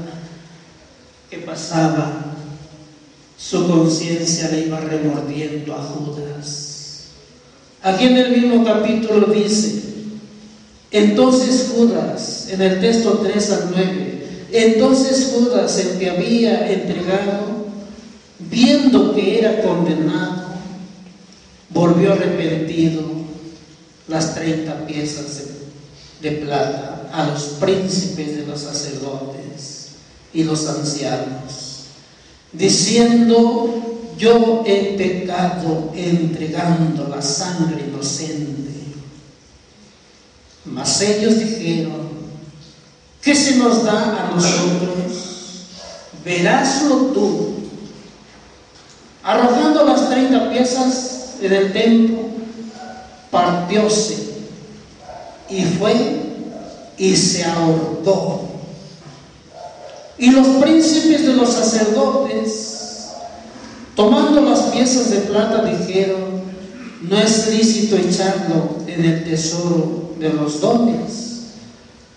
[1.29, 2.26] que pasaba
[3.39, 7.09] su conciencia le iba remordiendo a Judas.
[7.83, 9.83] Aquí en el mismo capítulo dice,
[10.91, 17.67] entonces Judas, en el texto 3 al 9, entonces Judas, el que había entregado,
[18.39, 20.47] viendo que era condenado,
[21.71, 23.03] volvió arrepentido
[24.09, 25.43] las 30 piezas
[26.23, 29.89] de, de plata a los príncipes de los sacerdotes
[30.33, 31.66] y los ancianos
[32.57, 38.71] diciendo, yo he pecado entregando la sangre inocente.
[40.65, 42.09] Mas ellos dijeron,
[43.23, 45.67] ¿qué se nos da a nosotros?
[46.25, 47.55] Veráslo tú.
[49.23, 52.19] Arrojando las treinta piezas en el templo,
[53.31, 54.27] partióse
[55.51, 55.95] y fue
[56.97, 58.56] y se ahorcó
[60.19, 63.11] y los príncipes de los sacerdotes,
[63.95, 66.43] tomando las piezas de plata, dijeron,
[67.03, 71.53] no es lícito echarlo en el tesoro de los dones,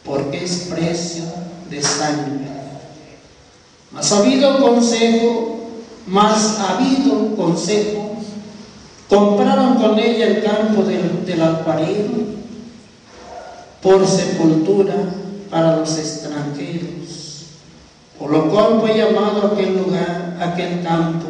[0.05, 1.23] porque es precio
[1.69, 2.47] de sangre.
[3.91, 5.59] Mas ha habido consejo,
[6.07, 8.15] más ha habido consejo,
[9.09, 11.41] compraron con ella el campo del, del
[13.81, 14.95] por sepultura
[15.49, 16.98] para los extranjeros
[18.19, 21.27] por lo cual fue llamado aquel lugar, aquel campo,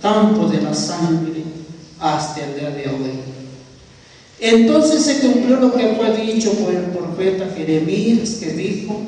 [0.00, 1.44] campo de la sangre,
[2.00, 3.20] hasta el día de hoy.
[4.40, 9.00] Entonces se cumplió lo que fue dicho por el profeta Jeremías, que dijo,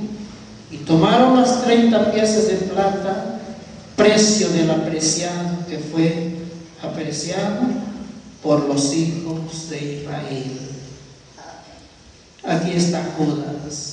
[0.70, 3.40] y tomaron las 30 piezas de plata,
[3.96, 6.34] precio del apreciado que fue
[6.82, 7.60] apreciado
[8.42, 10.58] por los hijos de Israel.
[12.42, 13.89] Aquí está Judas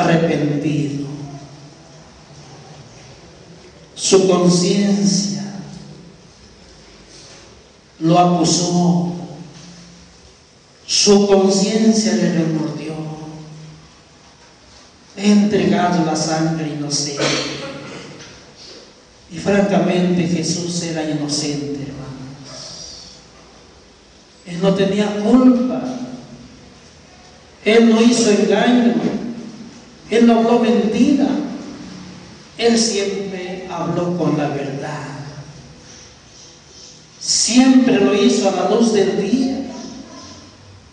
[0.00, 1.08] arrepentido.
[3.94, 5.44] Su conciencia
[8.00, 9.12] lo acusó.
[10.86, 12.94] Su conciencia le remordió.
[15.16, 17.22] He entregado la sangre inocente.
[19.30, 22.00] Y francamente Jesús era inocente, hermanos.
[24.46, 25.82] Él no tenía culpa.
[27.64, 28.94] Él no hizo engaño.
[30.10, 31.28] Él no habló mentira.
[32.58, 35.06] Él siempre habló con la verdad.
[37.20, 39.56] Siempre lo hizo a la luz del día.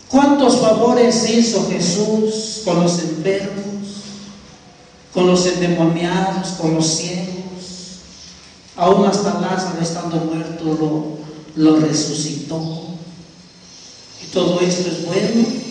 [0.07, 4.03] ¿Cuántos favores hizo Jesús con los enfermos,
[5.13, 7.27] con los endemoniados, con los ciegos?
[8.77, 10.63] Aún hasta Lázaro estando muerto
[11.55, 12.61] lo, lo resucitó.
[14.23, 15.66] Y todo esto es bueno.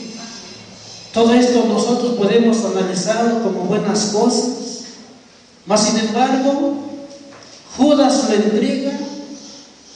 [1.16, 4.50] Todo esto nosotros podemos analizarlo como buenas cosas.
[5.64, 6.74] Mas sin embargo,
[7.74, 8.92] Judas lo entrega.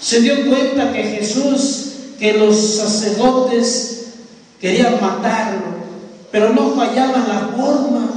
[0.01, 4.05] Se dio cuenta que Jesús, que los sacerdotes
[4.63, 5.61] querían matarlo,
[6.33, 8.13] pero no fallaban la forma,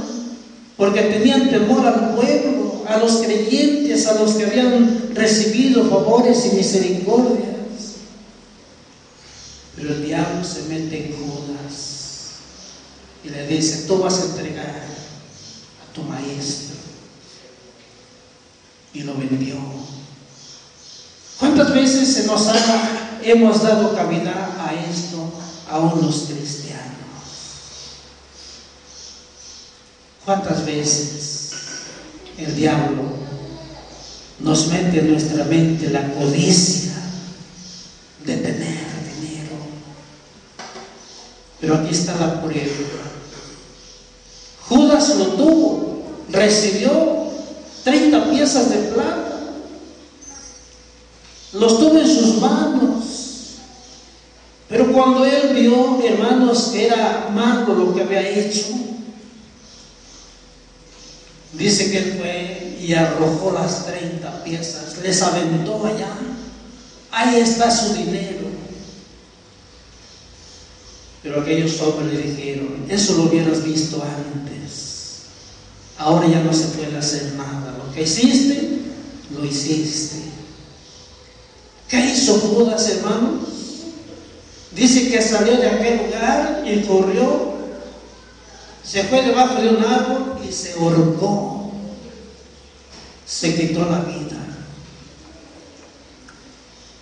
[0.78, 6.56] porque tenían temor al pueblo, a los creyentes, a los que habían recibido favores y
[6.56, 7.50] misericordias.
[9.76, 11.53] Pero el diablo se mete en Judas
[13.24, 16.76] y le dice, tú vas a entregar a tu maestro.
[18.92, 19.56] Y lo vendió.
[21.38, 25.32] ¿Cuántas veces se nos ha, hemos dado cavidad a esto,
[25.70, 26.84] a unos cristianos?
[30.24, 31.50] ¿Cuántas veces
[32.38, 33.02] el diablo
[34.40, 36.92] nos mete en nuestra mente la codicia
[38.24, 38.73] de tener?
[41.64, 42.60] Pero aquí está la prueba.
[44.68, 47.30] Judas lo tuvo, recibió
[47.84, 49.40] 30 piezas de plata,
[51.54, 53.04] los tuvo en sus manos.
[54.68, 58.66] Pero cuando él vio, hermanos, era malo lo que había hecho,
[61.54, 66.12] dice que él fue y arrojó las 30 piezas, les aventó allá.
[67.10, 68.43] Ahí está su dinero.
[71.24, 75.22] Pero aquellos hombres le dijeron, eso lo hubieras visto antes.
[75.96, 77.74] Ahora ya no se puede hacer nada.
[77.78, 78.80] Lo que hiciste,
[79.34, 80.16] lo hiciste.
[81.88, 83.40] ¿Qué hizo Judas, hermanos?
[84.72, 87.54] Dice que salió de aquel lugar y corrió,
[88.84, 91.72] se fue debajo de un árbol y se ahorcó.
[93.26, 94.36] Se quitó la vida.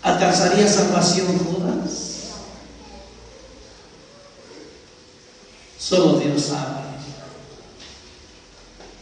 [0.02, 2.11] ¿Alcanzaría salvación Judas?
[5.92, 6.80] Solo Dios sabe.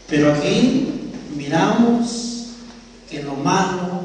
[0.09, 2.47] Pero aquí miramos
[3.09, 4.01] que lo malo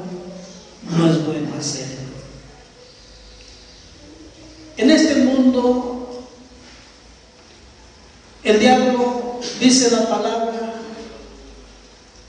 [0.96, 2.12] no es bueno hacerlo.
[4.76, 6.28] En este mundo,
[8.44, 10.74] el diablo, dice la palabra,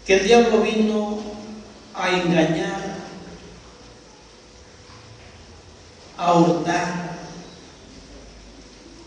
[0.08, 1.20] que el diablo vino
[1.94, 2.98] a engañar,
[6.18, 7.16] a hurtar,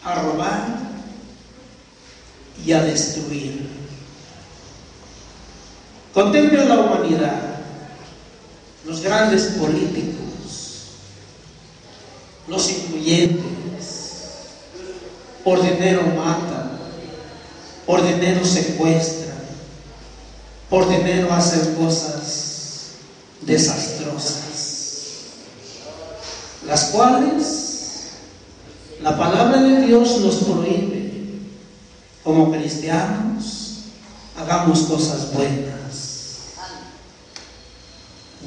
[0.05, 0.80] a robar
[2.65, 3.69] y a destruir.
[6.13, 7.41] Contempla la humanidad,
[8.85, 10.19] los grandes políticos,
[12.49, 14.01] los influyentes,
[15.45, 16.79] por dinero matan,
[17.87, 19.39] por dinero secuestran,
[20.69, 22.91] por dinero hacen cosas
[23.43, 24.67] desastrosas,
[26.67, 27.71] las cuales
[29.01, 31.00] la palabra de Dios nos prohíbe
[32.23, 33.85] como cristianos,
[34.37, 35.71] hagamos cosas buenas.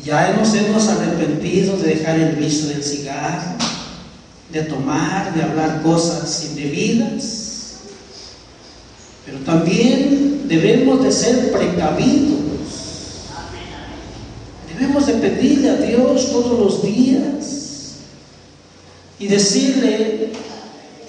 [0.04, 3.58] Ya nos hemos arrepentido de dejar el vicio del cigarro,
[4.52, 7.44] de tomar, de hablar cosas indebidas,
[9.26, 12.42] pero también debemos de ser precavidos.
[14.68, 17.54] Debemos de pedirle a Dios todos los días
[19.20, 20.34] y decirle,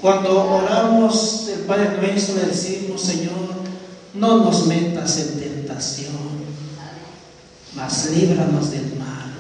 [0.05, 3.55] cuando oramos el Padre Nuestro, le decimos, Señor,
[4.13, 6.13] no nos metas en tentación,
[7.75, 9.33] mas líbranos del mal.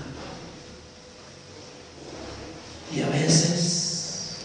[2.96, 4.36] Y a veces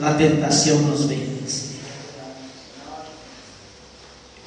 [0.00, 1.66] la tentación nos vence.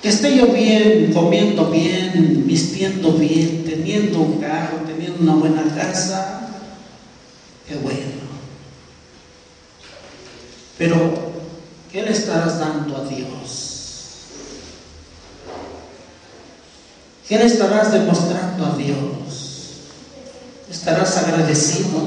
[0.01, 6.49] Que esté yo bien, comiendo bien, vistiendo bien, teniendo un carro, teniendo una buena casa,
[7.65, 8.00] qué bueno.
[10.81, 10.97] Pero,
[11.91, 14.15] ¿qué le estarás dando a Dios?
[17.29, 18.95] ¿Qué le estarás demostrando a Dios?
[20.71, 21.99] ¿Estarás agradecido?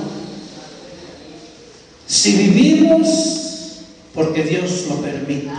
[2.09, 5.53] Si vivimos, porque Dios lo permite.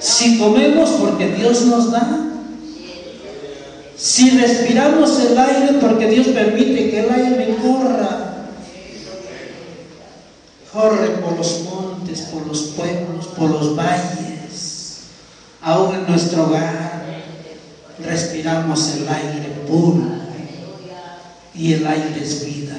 [0.00, 2.28] Si comemos, porque Dios nos da.
[3.96, 8.29] Si respiramos el aire, porque Dios permite que el aire corra
[10.72, 14.98] Corre por los montes, por los pueblos, por los valles,
[15.60, 17.00] aún en nuestro hogar
[17.98, 20.04] respiramos el aire puro
[21.54, 22.78] y el aire es vida.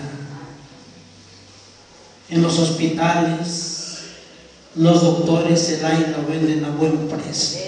[2.29, 3.97] En los hospitales,
[4.75, 7.59] los doctores el aire lo venden a buen precio.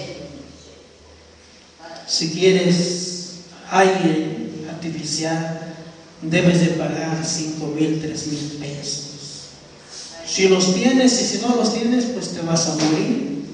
[2.06, 5.74] Si quieres aire artificial,
[6.22, 9.03] debes de pagar 5 mil, 3 mil pesos.
[10.34, 13.44] Si los tienes y si no los tienes, pues te vas a morir.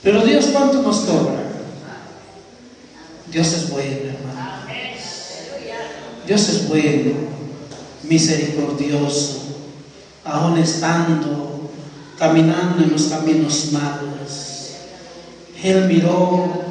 [0.00, 1.42] Pero Dios, ¿cuánto nos cobra?
[3.32, 4.62] Dios es bueno, hermano.
[6.24, 7.14] Dios es bueno,
[8.04, 9.42] misericordioso,
[10.24, 11.68] aún estando
[12.16, 14.74] caminando en los caminos malos.
[15.64, 16.62] Él miró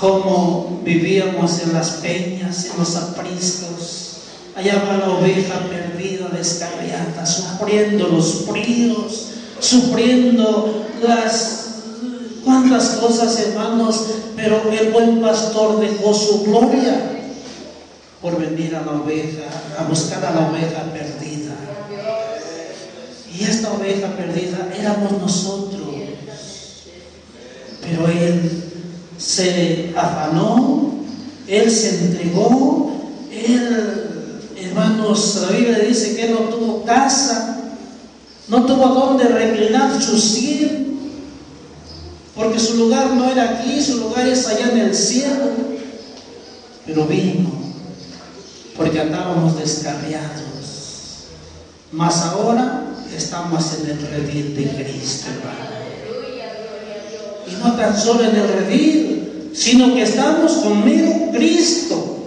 [0.00, 4.16] cómo vivíamos en las peñas, en los apriscos.
[4.56, 5.87] Allá va la oveja perdida,
[6.38, 9.28] descarriada, sufriendo los fríos,
[9.60, 11.66] sufriendo las
[12.44, 17.18] cuántas cosas, hermanos, pero el buen pastor dejó su gloria
[18.22, 19.44] por venir a la oveja,
[19.78, 21.54] a buscar a la oveja perdida.
[23.38, 25.88] Y esta oveja perdida éramos nosotros.
[27.82, 28.64] Pero Él
[29.18, 30.94] se afanó,
[31.46, 32.92] Él se entregó,
[33.30, 34.07] Él,
[34.68, 37.58] hermanos, la Biblia dice que Él no tuvo casa,
[38.48, 40.88] no tuvo donde reclinar su siervo
[42.38, 45.50] porque su lugar no era aquí, su lugar es allá en el cielo.
[46.86, 47.50] Pero vino,
[48.76, 51.26] porque andábamos descarriados.
[51.90, 55.68] Mas ahora estamos en el redil de Cristo, hermano.
[57.50, 62.17] Y no tan solo en el redil, sino que estamos con mero Cristo.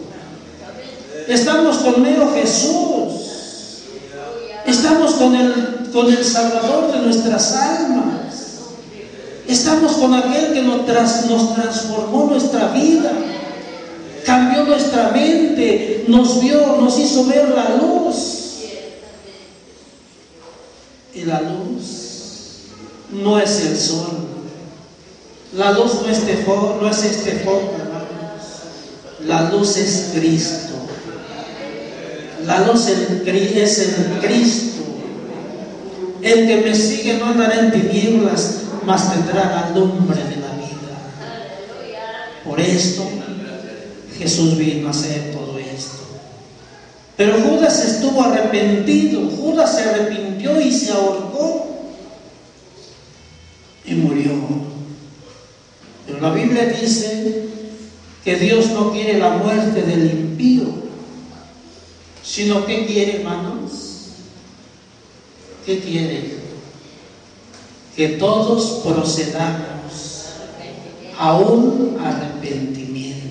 [1.32, 3.21] Estamos con mero Jesús.
[4.65, 8.36] Estamos con el, con el Salvador de nuestras almas.
[9.47, 13.13] Estamos con aquel que nos, nos transformó nuestra vida,
[14.25, 18.57] cambió nuestra mente, nos vio, nos hizo ver la luz.
[21.13, 22.65] Y la luz
[23.09, 24.27] no es el sol.
[25.53, 27.45] La luz no es este foco, no es este
[29.25, 30.70] La luz es Cristo.
[33.64, 34.82] Es el Cristo.
[36.22, 41.97] El que me sigue no andará en tinieblas, más tendrá la lumbre de la vida.
[42.43, 43.04] Por esto
[44.18, 45.99] Jesús vino a hacer todo esto.
[47.18, 51.91] Pero Judas estuvo arrepentido, Judas se arrepintió y se ahorcó
[53.86, 54.32] y murió.
[56.06, 57.45] Pero la Biblia dice
[58.24, 60.80] que Dios no quiere la muerte del impío,
[62.32, 63.71] sino que quiere, hermanos,
[65.65, 66.41] ¿qué quiere?
[67.95, 70.25] que todos procedamos
[71.17, 73.27] a un arrepentimiento.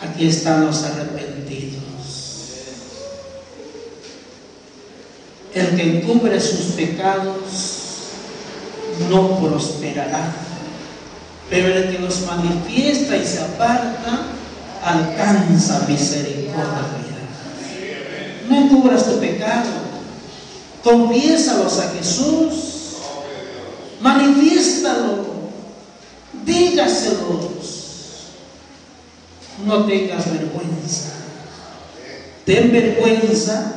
[0.00, 1.82] Aquí están los arrepentidos.
[5.54, 7.34] El que encubre sus pecados
[9.10, 10.34] no prosperará,
[11.48, 14.26] pero el que los manifiesta y se aparta
[14.86, 16.54] alcanza misericordia.
[18.48, 19.86] No encubras tu pecado
[20.86, 22.52] Confiésalos a Jesús.
[24.00, 25.26] Manifiéstalo.
[26.44, 27.96] Dígaselos.
[29.66, 31.10] No tengas vergüenza.
[32.44, 33.72] Ten vergüenza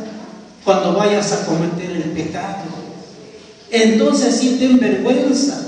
[0.64, 2.70] cuando vayas a cometer el pecado.
[3.72, 5.60] Entonces sí ten vergüenza.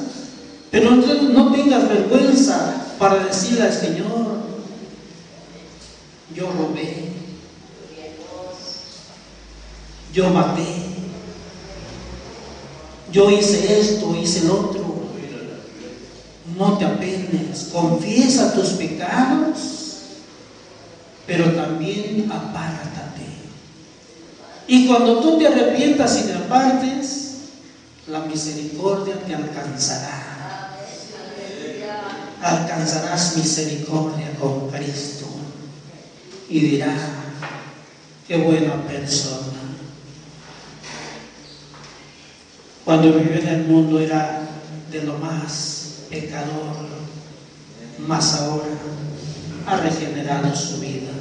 [0.70, 4.31] Pero no tengas vergüenza para decirle al Señor,
[6.36, 7.12] yo robé,
[10.14, 10.64] yo maté,
[13.12, 15.02] yo hice esto, hice el otro.
[16.58, 19.58] No te apenes, confiesa tus pecados,
[21.26, 23.26] pero también apártate.
[24.68, 27.36] Y cuando tú te arrepientas y te apartes,
[28.08, 30.72] la misericordia te alcanzará.
[32.42, 35.41] Alcanzarás misericordia con Cristo
[36.52, 36.94] y dirá,
[38.28, 39.52] qué buena persona
[42.84, 44.42] cuando vivió en el mundo era
[44.92, 46.76] de lo más pecador,
[48.06, 48.66] mas ahora
[49.66, 51.12] ha regenerado su vida.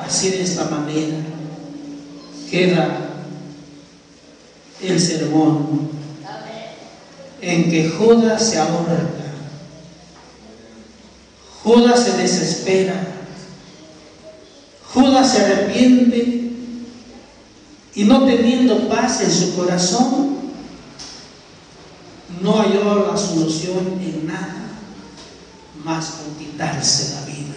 [0.00, 1.18] Así de esta manera
[2.50, 2.98] queda
[4.82, 5.90] el sermón
[7.40, 9.06] en que Judas se ahorca,
[11.62, 13.13] Judas se desespera,
[14.94, 16.52] Judas se arrepiente
[17.96, 20.36] y no teniendo paz en su corazón,
[22.40, 24.68] no halló la solución en nada
[25.84, 27.54] más con quitarse la vida.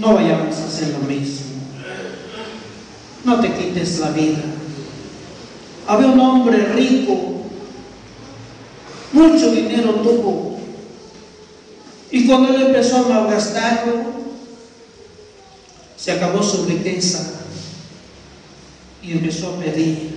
[0.00, 1.46] No vayamos a hacer lo mismo.
[3.24, 4.42] No te quites la vida.
[5.86, 7.42] Había un hombre rico,
[9.12, 10.58] mucho dinero tuvo,
[12.10, 14.15] y cuando él empezó a malgastarlo,
[16.06, 17.18] se acabó su riqueza
[19.02, 20.14] y empezó a pedir.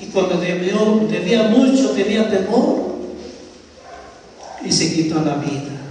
[0.00, 2.96] Y cuando debió, debía mucho, tenía temor
[4.64, 5.82] y se quitó la vida.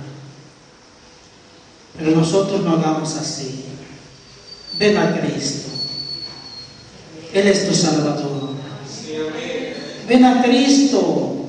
[1.99, 3.65] Pero nosotros no hagamos así.
[4.79, 5.69] Ven a Cristo.
[7.31, 8.49] Él es tu Salvador.
[10.07, 11.45] Ven a Cristo.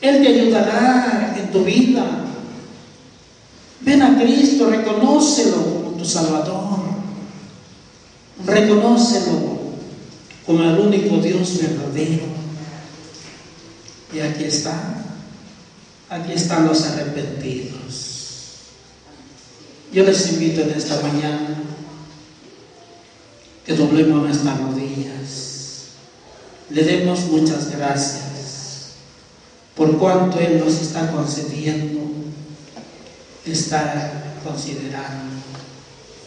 [0.00, 2.24] Él te ayudará en tu vida.
[3.82, 6.80] Ven a Cristo, reconócelo tu Salvador.
[8.44, 9.56] Reconócelo
[10.44, 12.24] como el único Dios verdadero.
[14.12, 15.04] Y aquí está.
[16.08, 18.06] Aquí están los arrepentidos.
[19.92, 21.62] Yo les invito en esta mañana
[23.64, 25.86] que doblemos nuestras rodillas.
[26.70, 28.94] Le demos muchas gracias
[29.74, 32.06] por cuanto Él nos está concediendo
[33.44, 35.35] estar considerando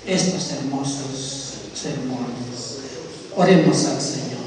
[0.10, 2.80] estos hermosos sermones.
[3.36, 4.39] Oremos al Señor.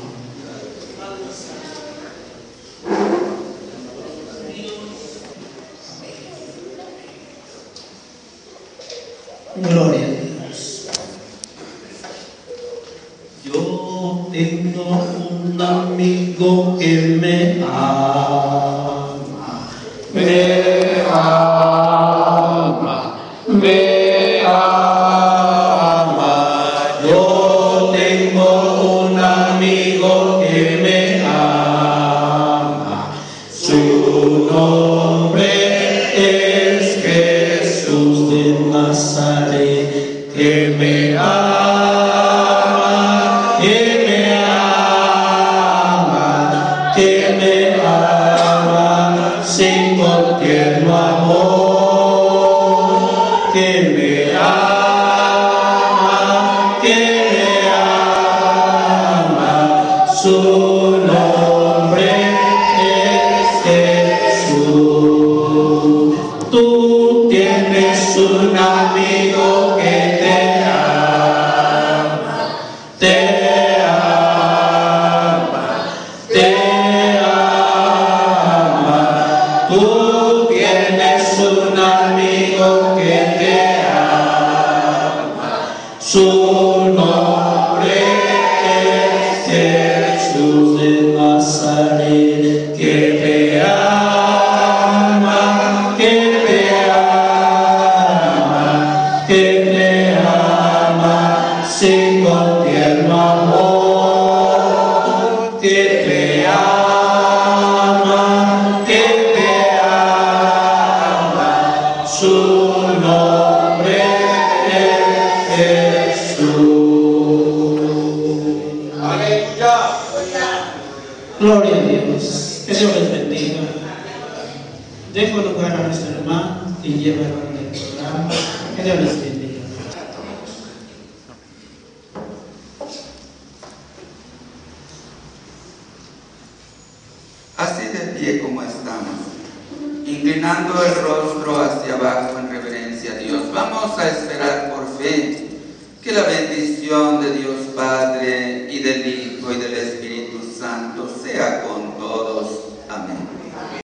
[9.54, 10.88] Gloria a Dios.
[13.44, 18.51] Yo tengo un amigo que me ama,
[53.55, 54.01] amor,